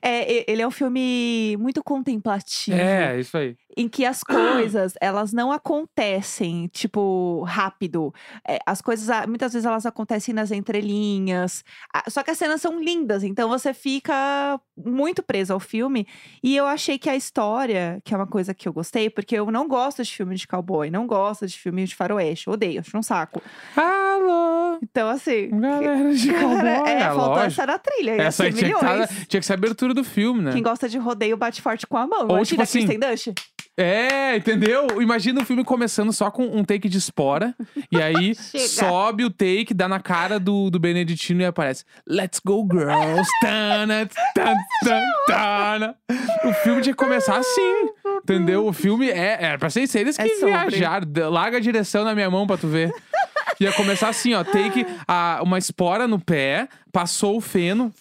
É, 0.03 0.51
ele 0.51 0.61
é 0.61 0.67
um 0.67 0.71
filme 0.71 1.57
muito 1.59 1.83
contemplativo. 1.83 2.77
É, 2.77 3.19
isso 3.19 3.37
aí. 3.37 3.57
Em 3.81 3.89
que 3.89 4.05
as 4.05 4.25
coisas, 4.25 4.95
elas 5.01 5.33
não 5.33 5.53
acontecem, 5.53 6.67
tipo, 6.73 7.45
rápido. 7.47 8.13
É, 8.47 8.59
as 8.67 8.83
coisas, 8.83 9.09
ah, 9.09 9.25
muitas 9.25 9.53
vezes, 9.53 9.65
elas 9.65 9.87
acontecem 9.87 10.35
nas 10.35 10.51
entrelinhas. 10.51 11.63
Ah, 11.95 12.03
Só 12.11 12.25
que 12.25 12.31
as 12.33 12.39
cenas 12.39 12.61
são 12.61 12.81
lindas, 12.83 13.23
então 13.23 13.49
você 13.49 13.73
fica 13.73 14.61
muito 14.77 15.23
preso 15.23 15.53
ao 15.53 15.61
filme. 15.61 16.09
E 16.43 16.57
eu 16.57 16.67
achei 16.67 16.99
que 16.99 17.09
a 17.09 17.15
história, 17.15 18.01
que 18.05 18.13
é 18.13 18.17
uma 18.17 18.27
coisa 18.27 18.53
que 18.53 18.67
eu 18.69 18.73
gostei, 18.73 19.09
porque 19.09 19.37
eu 19.39 19.49
não 19.51 19.69
gosto 19.69 20.03
de 20.03 20.13
filme 20.13 20.35
de 20.35 20.49
cowboy, 20.49 20.91
não 20.91 21.07
gosto 21.07 21.47
de 21.47 21.57
filme 21.57 21.85
de 21.85 21.95
faroeste, 21.95 22.51
odeio, 22.51 22.81
acho 22.81 22.99
um 22.99 23.03
saco. 23.03 23.41
Alô, 23.77 24.79
Então, 24.83 25.09
assim. 25.09 25.51
galera 25.51 26.13
de 26.15 26.33
cowboy. 26.35 26.69
é, 26.91 26.93
é, 26.95 27.01
faltou 27.05 27.27
lógico. 27.29 27.47
essa 27.47 27.67
na 27.67 27.79
trilha. 27.79 28.11
Essa 28.23 28.43
aí 28.45 28.53
ser 28.53 28.59
tinha 28.59 28.75
que, 28.75 28.81
tá- 28.81 29.07
tinha 29.29 29.41
que 29.41 29.47
ser 29.47 29.53
a 29.53 29.57
abertura 29.57 29.95
do 29.95 30.03
filme, 30.03 30.43
né? 30.43 30.53
Quem 30.53 30.63
gosta 30.63 30.89
de 30.89 30.99
rodeio 30.99 31.37
bate 31.37 31.63
forte 31.63 31.87
com 31.87 31.97
a 31.97 32.07
mão. 32.07 32.23
Ou, 32.23 32.37
Imagina 32.37 32.45
tipo 32.45 32.63
assim, 32.63 32.79
Kristen 32.87 32.99
Dunst. 32.99 33.29
É, 33.81 34.35
entendeu? 34.37 35.01
Imagina 35.01 35.41
o 35.41 35.45
filme 35.45 35.63
começando 35.63 36.13
só 36.13 36.33
com 36.33 36.45
um 36.47 36.65
take 36.65 36.89
de 36.89 36.99
espora. 36.99 37.55
e 37.93 38.03
aí 38.03 38.35
sobe 38.67 39.25
o 39.25 39.31
take, 39.31 39.73
dá 39.73 39.87
na 39.89 40.01
cara 40.01 40.41
do, 40.41 40.69
do 40.69 40.81
Beneditino 40.81 41.43
e 41.43 41.45
aparece 41.45 41.85
Let's 42.05 42.41
go, 42.45 42.67
girls. 42.69 43.29
Tana, 43.41 44.09
tan, 44.35 44.55
tan, 44.85 45.03
tana. 45.29 45.95
O 46.45 46.53
filme 46.65 46.83
tinha 46.83 46.93
que 46.93 47.05
começar 47.05 47.37
assim. 47.37 47.89
Entendeu? 48.25 48.67
O 48.67 48.73
filme 48.73 49.09
é. 49.11 49.39
Era 49.41 49.59
pra 49.59 49.71
ser 49.71 49.83
isso, 49.83 49.97
eles 49.97 50.19
É 50.19 50.25
que 50.25 50.35
sobre. 50.41 50.51
viajaram. 50.53 51.07
Larga 51.31 51.59
a 51.59 51.61
direção 51.61 52.03
na 52.05 52.15
minha 52.17 52.29
mão 52.29 52.49
pra 52.49 52.57
tu 52.57 52.67
ver. 52.67 52.93
Ia 53.61 53.73
começar 53.73 54.09
assim, 54.09 54.35
ó. 54.35 54.43
Take 54.43 54.85
a, 55.07 55.41
uma 55.43 55.57
espora 55.57 56.09
no 56.09 56.19
pé, 56.19 56.69
passou 56.93 57.37
o 57.37 57.41
feno. 57.41 57.93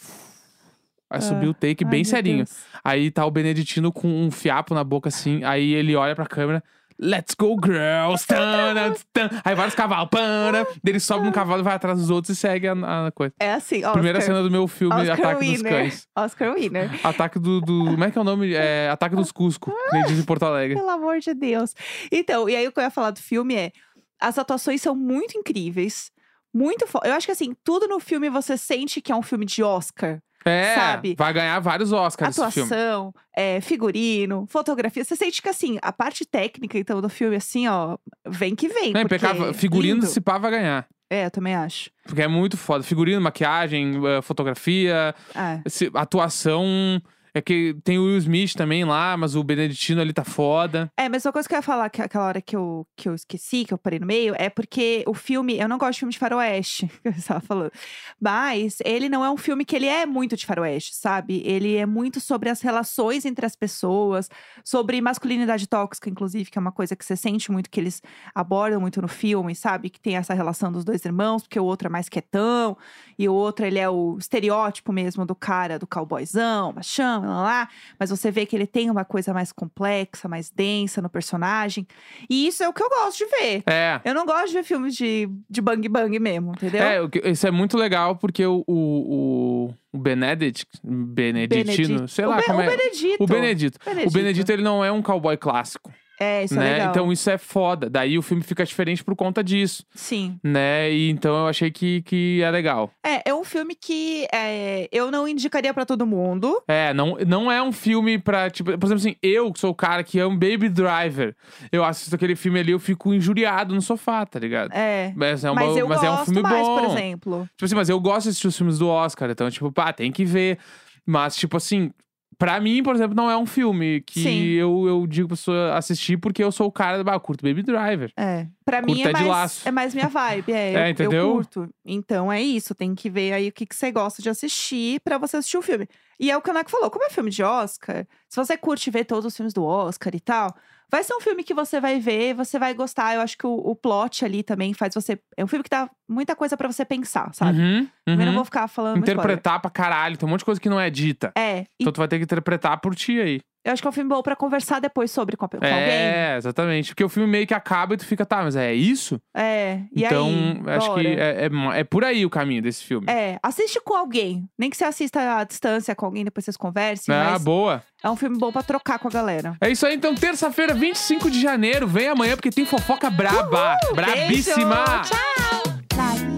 Aí 1.10 1.22
subiu 1.22 1.52
o 1.52 1.54
take 1.54 1.84
Ai, 1.84 1.90
bem 1.90 2.04
serinho. 2.04 2.38
Deus. 2.38 2.58
Aí 2.84 3.10
tá 3.12 3.26
o 3.26 3.32
Beneditino 3.32 3.92
com 3.92 4.08
um 4.08 4.30
fiapo 4.30 4.74
na 4.74 4.84
boca 4.84 5.10
assim. 5.10 5.44
Aí 5.44 5.74
ele 5.74 5.96
olha 5.96 6.16
pra 6.16 6.26
câmera. 6.26 6.64
Let's 7.00 7.36
go, 7.36 7.56
girls! 7.64 8.26
Tana, 8.26 8.96
tan. 9.14 9.30
Aí 9.46 9.54
vários 9.54 9.76
cavalos. 9.76 10.10
Pana. 10.10 10.66
Ele 10.84 11.00
sobe 11.00 11.26
no 11.26 11.32
cavalo, 11.32 11.64
vai 11.64 11.76
atrás 11.76 12.00
dos 12.00 12.10
outros 12.10 12.36
e 12.36 12.40
segue 12.40 12.68
a, 12.68 13.08
a 13.08 13.12
coisa. 13.12 13.36
É 13.40 13.54
assim, 13.54 13.78
Oscar. 13.78 13.94
Primeira 13.94 14.20
cena 14.20 14.42
do 14.42 14.50
meu 14.50 14.68
filme, 14.68 14.96
Oscar 14.96 15.20
Ataque 15.20 15.46
dos 15.46 15.58
Winner. 15.58 15.72
Cães. 15.72 16.08
Oscar 16.16 16.54
Winner. 16.56 17.06
Ataque 17.06 17.40
do, 17.40 17.62
do. 17.62 17.86
Como 17.86 18.04
é 18.04 18.10
que 18.10 18.18
é 18.18 18.22
o 18.22 18.24
nome? 18.24 18.52
É, 18.52 18.90
Ataque 18.90 19.16
dos 19.16 19.32
Cusco, 19.32 19.72
que 19.72 19.96
nem 19.96 20.06
diz 20.06 20.18
em 20.18 20.24
Porto 20.24 20.44
Alegre. 20.44 20.76
Pelo 20.76 20.90
amor 20.90 21.20
de 21.20 21.36
Deus. 21.36 21.76
Então, 22.12 22.50
e 22.50 22.56
aí 22.56 22.68
o 22.68 22.72
que 22.72 22.80
eu 22.80 22.84
ia 22.84 22.90
falar 22.90 23.12
do 23.12 23.20
filme 23.20 23.54
é: 23.56 23.72
as 24.20 24.40
atuações 24.40 24.82
são 24.82 24.96
muito 24.96 25.38
incríveis. 25.38 26.12
Muito 26.52 26.88
fo... 26.88 27.00
Eu 27.04 27.14
acho 27.14 27.28
que 27.28 27.32
assim, 27.32 27.54
tudo 27.64 27.88
no 27.88 28.00
filme 28.00 28.28
você 28.28 28.58
sente 28.58 29.02
que 29.02 29.12
é 29.12 29.16
um 29.16 29.22
filme 29.22 29.46
de 29.46 29.62
Oscar. 29.62 30.20
É, 30.48 30.76
Sabe? 30.76 31.16
vai 31.18 31.34
ganhar 31.34 31.60
vários 31.60 31.92
Oscars. 31.92 32.38
Atuação, 32.38 33.14
é, 33.36 33.60
figurino, 33.62 34.46
fotografia. 34.50 35.04
Você 35.04 35.16
sente 35.16 35.42
que 35.42 35.50
assim, 35.50 35.78
a 35.82 35.92
parte 35.92 36.26
técnica, 36.26 36.78
então, 36.78 37.02
do 37.02 37.10
filme, 37.10 37.36
assim, 37.36 37.68
ó, 37.68 37.98
vem 38.28 38.56
que 38.56 38.68
vem. 38.68 38.94
Não, 38.94 39.02
porque 39.02 39.16
impecável. 39.16 39.54
Figurino 39.54 39.96
lindo. 39.96 40.06
se 40.08 40.22
pá 40.22 40.38
vai 40.38 40.52
ganhar. 40.52 40.88
É, 41.10 41.26
eu 41.26 41.32
também 41.32 41.56
acho. 41.56 41.90
Porque 42.06 42.22
é 42.22 42.28
muito 42.28 42.58
foda. 42.58 42.84
Figurino, 42.84 43.22
maquiagem, 43.22 43.94
eh, 44.06 44.22
fotografia, 44.22 45.16
É. 45.34 45.62
atuação. 45.94 47.02
É 47.38 47.42
que 47.42 47.78
tem 47.84 48.00
o 48.00 48.06
Will 48.06 48.18
Smith 48.18 48.56
também 48.56 48.84
lá, 48.84 49.16
mas 49.16 49.36
o 49.36 49.44
Beneditino 49.44 50.02
ali 50.02 50.12
tá 50.12 50.24
foda. 50.24 50.92
É, 50.98 51.08
mas 51.08 51.24
uma 51.24 51.32
coisa 51.32 51.48
que 51.48 51.54
eu 51.54 51.60
ia 51.60 51.62
falar 51.62 51.88
que 51.88 52.02
aquela 52.02 52.26
hora 52.26 52.42
que 52.42 52.56
eu, 52.56 52.88
que 52.96 53.08
eu 53.08 53.14
esqueci, 53.14 53.64
que 53.64 53.72
eu 53.72 53.78
parei 53.78 54.00
no 54.00 54.08
meio, 54.08 54.34
é 54.40 54.50
porque 54.50 55.04
o 55.06 55.14
filme, 55.14 55.56
eu 55.56 55.70
não 55.70 55.78
gosto 55.78 55.94
de 55.94 56.00
filme 56.00 56.12
de 56.12 56.18
faroeste, 56.18 56.88
que 57.04 57.08
eu 57.08 57.12
estava 57.12 57.40
falando. 57.40 57.72
Mas 58.20 58.80
ele 58.84 59.08
não 59.08 59.24
é 59.24 59.30
um 59.30 59.38
filme 59.38 59.64
que 59.66 59.76
ele 59.76 59.86
é 59.86 60.04
muito 60.08 60.36
de 60.36 60.48
faroeste, 60.48 60.96
sabe? 60.96 61.44
Ele 61.46 61.76
é 61.76 61.86
muito 61.86 62.20
sobre 62.20 62.50
as 62.50 62.60
relações 62.60 63.24
entre 63.24 63.46
as 63.46 63.56
pessoas, 63.56 64.30
sobre 64.66 65.00
masculinidade 65.00 65.68
tóxica, 65.68 66.10
inclusive, 66.10 66.50
que 66.50 66.58
é 66.58 66.62
uma 66.62 66.72
coisa 66.72 66.96
que 66.96 67.06
você 67.06 67.16
sente 67.16 67.52
muito 67.52 67.70
que 67.70 67.80
eles 67.80 68.02
abordam 68.34 68.82
muito 68.82 69.00
no 69.00 69.08
filme, 69.08 69.54
sabe? 69.54 69.92
Que 69.92 70.00
tem 70.00 70.18
essa 70.18 70.34
relação 70.34 70.72
dos 70.72 70.84
dois 70.84 71.06
irmãos, 71.06 71.44
porque 71.44 71.60
o 71.60 71.66
outro 71.66 71.88
é 71.88 71.92
mais 71.92 72.10
quietão, 72.10 72.76
e 73.20 73.30
o 73.30 73.34
outro, 73.36 73.64
ele 73.64 73.78
é 73.78 73.88
o 73.88 74.18
estereótipo 74.18 74.92
mesmo 74.92 75.24
do 75.24 75.36
cara, 75.36 75.78
do 75.78 75.86
cowboyzão, 75.86 76.74
machão, 76.74 77.27
lá. 77.32 77.68
Mas 78.00 78.10
você 78.10 78.30
vê 78.32 78.46
que 78.46 78.56
ele 78.56 78.68
tem 78.68 78.90
uma 78.90 79.04
coisa 79.06 79.34
mais 79.34 79.52
complexa, 79.52 80.28
mais 80.28 80.50
densa 80.50 81.02
no 81.02 81.10
personagem. 81.10 81.88
E 82.30 82.48
isso 82.48 82.64
é 82.64 82.68
o 82.70 82.74
que 82.74 82.84
eu 82.84 82.90
gosto 82.90 83.18
de 83.18 83.26
ver. 83.26 83.64
É. 83.66 84.00
Eu 84.06 84.14
não 84.14 84.26
gosto 84.26 84.48
de 84.48 84.54
ver 84.54 84.64
filmes 84.64 84.96
de, 84.96 85.30
de 85.50 85.62
bang 85.62 85.88
bang 85.90 86.20
mesmo, 86.20 86.52
entendeu? 86.52 86.82
É, 86.84 87.02
o 87.02 87.10
isso 87.26 87.48
é 87.48 87.52
muito 87.52 87.78
legal 87.78 88.16
porque 88.16 88.46
o, 88.46 88.64
o, 88.68 89.74
o 89.94 89.98
Benedict, 89.98 90.66
Beneditino, 90.84 91.88
Benedito. 91.88 92.08
sei 92.08 92.26
o 92.26 92.30
lá 92.30 92.38
Be- 92.38 92.44
como 92.44 92.60
o 92.60 92.62
é. 92.62 92.68
Benedito. 92.70 93.24
O 93.24 93.28
Benedito. 93.28 93.80
Benedito. 93.86 94.10
O 94.10 94.12
Benedito, 94.12 94.52
ele 94.52 94.62
não 94.64 94.84
é 94.84 94.92
um 94.92 95.02
cowboy 95.02 95.38
clássico, 95.38 95.92
É, 96.20 96.44
isso 96.44 96.54
é 96.56 96.58
né? 96.58 96.74
legal. 96.74 96.90
Então 96.90 97.12
isso 97.12 97.30
é 97.30 97.38
foda. 97.38 97.90
Daí 97.90 98.18
o 98.18 98.22
filme 98.22 98.44
fica 98.44 98.66
diferente 98.66 99.04
por 99.04 99.16
conta 99.16 99.44
disso, 99.44 99.84
Sim. 99.96 100.40
né? 100.44 100.92
E 100.92 101.10
então 101.10 101.36
eu 101.36 101.48
achei 101.48 101.70
que, 101.72 102.02
que 102.04 102.42
é 102.42 102.50
legal. 102.52 102.92
É, 103.06 103.30
é 103.30 103.34
um 103.34 103.37
filme 103.48 103.76
que 103.76 104.28
é, 104.34 104.88
eu 104.92 105.10
não 105.10 105.28
indicaria 105.28 105.74
pra 105.74 105.86
todo 105.86 106.06
mundo. 106.06 106.62
É, 106.68 106.94
não, 106.94 107.18
não 107.26 107.52
é 107.52 107.62
um 107.62 107.72
filme 107.72 108.20
pra, 108.20 108.50
tipo, 108.50 108.78
por 108.78 108.86
exemplo 108.86 108.96
assim, 108.96 109.16
eu 109.22 109.52
que 109.52 109.60
sou 109.60 109.72
o 109.72 109.76
cara 109.76 110.04
que 110.04 110.20
amo 110.20 110.38
Baby 110.38 110.70
Driver, 110.70 111.36
eu 111.72 111.84
assisto 111.84 112.16
aquele 112.16 112.36
filme 112.36 112.60
ali, 112.60 112.72
eu 112.72 112.80
fico 112.80 113.14
injuriado 113.14 113.74
no 113.74 113.82
sofá, 113.82 114.26
tá 114.26 114.40
ligado? 114.40 114.72
É. 114.74 115.14
Mas 115.16 115.44
é, 115.44 115.52
uma, 115.52 115.62
mas 115.66 115.78
eu 115.78 115.88
mas 115.88 116.02
gosto 116.02 116.08
é 116.08 116.12
um 116.12 116.26
filme 116.26 116.42
mais, 116.42 116.68
bom. 116.68 116.80
por 116.80 116.92
exemplo. 116.92 117.50
Tipo 117.56 117.66
assim, 117.66 117.76
mas 117.76 117.90
eu 117.90 118.00
gosto 118.00 118.24
de 118.24 118.30
assistir 118.30 118.48
os 118.48 118.58
filmes 118.58 118.78
do 118.78 118.88
Oscar, 118.88 119.30
então, 119.30 119.50
tipo, 119.50 119.72
pá, 119.72 119.92
tem 119.92 120.12
que 120.12 120.26
ver. 120.26 120.60
Mas, 121.06 121.36
tipo 121.36 121.56
assim, 121.56 121.92
Pra 122.38 122.60
mim, 122.60 122.84
por 122.84 122.94
exemplo, 122.94 123.16
não 123.16 123.32
é 123.32 123.36
um 123.38 123.48
filme 123.48 124.02
que 124.02 124.22
Sim. 124.22 124.44
eu, 124.52 124.86
eu 124.88 125.08
digo 125.08 125.28
pra 125.28 125.36
pessoa 125.36 125.76
assistir 125.76 126.18
porque 126.18 126.44
eu 126.44 126.52
sou 126.52 126.68
o 126.68 126.72
cara 126.72 127.04
do. 127.04 127.10
Ah, 127.10 127.16
eu 127.16 127.20
curto 127.20 127.44
Baby 127.44 127.64
Driver. 127.64 128.12
É. 128.16 128.46
Pra 128.64 128.80
mim 128.82 128.94
Curta 128.96 129.10
é 129.10 129.14
de 129.14 129.24
mais, 129.24 129.66
é 129.66 129.72
mais 129.72 129.94
minha 129.96 130.08
vibe. 130.08 130.52
É, 130.52 130.74
É, 130.74 130.78
eu, 130.78 130.86
eu 130.86 130.90
entendeu? 130.90 131.32
curto. 131.32 131.70
Então 131.84 132.32
é 132.32 132.40
isso. 132.40 132.76
Tem 132.76 132.94
que 132.94 133.10
ver 133.10 133.34
aí 133.34 133.48
o 133.48 133.52
que, 133.52 133.66
que 133.66 133.76
você 133.76 133.92
gosta 133.92 134.22
de 134.22 134.30
assistir 134.30 135.00
pra 135.04 135.18
você 135.18 135.38
assistir 135.38 135.58
o 135.58 135.64
filme. 135.64 135.88
E 136.20 136.32
é 136.32 136.38
o 136.38 136.42
que 136.42 136.50
o 136.50 136.54
Naco 136.54 136.70
falou: 136.70 136.90
como 136.90 137.06
é 137.06 137.10
filme 137.10 137.30
de 137.30 137.44
Oscar, 137.44 138.06
se 138.30 138.36
você 138.36 138.58
curte 138.58 138.90
ver 138.90 139.06
todos 139.06 139.26
os 139.26 139.36
filmes 139.36 139.54
do 139.54 139.64
Oscar 139.64 140.16
e 140.16 140.20
tal, 140.20 140.56
vai 140.90 141.04
ser 141.04 141.14
um 141.14 141.22
filme 141.22 141.44
que 141.44 141.54
você 141.54 141.80
vai 141.80 142.00
ver, 142.00 142.34
você 142.34 142.58
vai 142.58 142.74
gostar. 142.74 143.16
Eu 143.16 143.22
acho 143.22 143.38
que 143.38 143.46
o, 143.46 143.54
o 143.54 143.76
plot 143.76 144.24
ali 144.26 144.44
também 144.44 144.74
faz 144.74 144.94
você. 144.94 145.20
É 145.36 145.44
um 145.44 145.48
filme 145.48 145.64
que 145.64 145.70
dá 145.70 145.90
muita 146.08 146.36
coisa 146.36 146.56
pra 146.58 146.72
você 146.72 146.86
pensar, 146.86 147.34
sabe? 147.34 147.60
Uhum, 147.60 147.88
Também 148.06 148.26
não 148.26 148.34
uhum. 148.34 148.36
vou 148.36 148.46
ficar 148.46 148.68
falando. 148.68 148.98
Interpretar 148.98 149.62
pra 149.62 149.70
caralho. 149.70 150.18
Tem 150.18 150.28
um 150.28 150.30
monte 150.30 150.40
de 150.40 150.46
coisa 150.46 150.62
que 150.62 150.70
não 150.70 150.80
é 150.80 150.90
dita. 150.90 151.32
É, 151.36 151.62
e 151.62 151.66
Então 151.82 151.94
tu 151.94 151.98
vai 151.98 152.08
ter 152.08 152.18
que 152.18 152.24
interpretar 152.24 152.80
por 152.80 152.96
ti 152.96 153.20
aí. 153.20 153.42
Eu 153.68 153.74
acho 153.74 153.82
que 153.82 153.88
é 153.88 153.90
um 153.90 153.94
filme 153.94 154.10
bom 154.10 154.24
pra 154.24 154.34
conversar 154.34 154.80
depois 154.80 155.12
sobre 155.12 155.36
com, 155.36 155.46
com 155.46 155.58
alguém. 155.58 155.70
É, 155.70 156.36
exatamente. 156.38 156.92
Porque 156.92 157.04
o 157.04 157.10
filme 157.10 157.30
meio 157.30 157.46
que 157.46 157.54
acaba 157.54 157.96
e 157.96 157.98
tu 157.98 158.06
fica, 158.06 158.26
tá, 158.26 158.42
mas 158.42 158.56
é 158.56 158.74
isso? 158.74 159.20
É, 159.36 159.82
e 159.94 160.06
então, 160.06 160.30
aí? 160.66 160.74
acho 160.76 160.94
que 160.96 161.08
é, 161.08 161.48
é, 161.48 161.80
é 161.80 161.84
por 161.84 162.06
aí 162.06 162.26
o 162.26 162.30
caminho 162.30 162.62
desse 162.62 162.86
filme. 162.86 163.06
É, 163.10 163.38
assiste 163.44 163.82
com 163.84 163.94
alguém. 163.94 164.48
Nem 164.58 164.70
que 164.70 164.78
você 164.78 164.86
assista 164.86 165.40
à 165.40 165.44
distância 165.44 165.94
com 165.94 166.06
alguém, 166.06 166.24
depois 166.24 166.46
vocês 166.46 166.56
conversem. 166.56 167.14
Ah, 167.14 167.32
mas 167.32 167.44
boa. 167.44 167.84
é 168.02 168.10
um 168.10 168.16
filme 168.16 168.38
bom 168.38 168.54
pra 168.54 168.64
trocar 168.64 169.00
com 169.00 169.10
a 169.10 169.12
galera. 169.12 169.58
É 169.60 169.70
isso 169.70 169.86
aí, 169.86 169.96
então, 169.96 170.16
terça-feira, 170.16 170.74
25 170.74 171.30
de 171.30 171.42
janeiro. 171.42 171.86
Vem 171.88 172.08
amanhã, 172.08 172.38
porque 172.38 172.50
tem 172.50 172.66
fofoca 172.66 173.10
braba. 173.10 173.76
Brabíssima. 173.94 174.86
Beijo, 174.86 175.10
Tchau! 175.10 176.37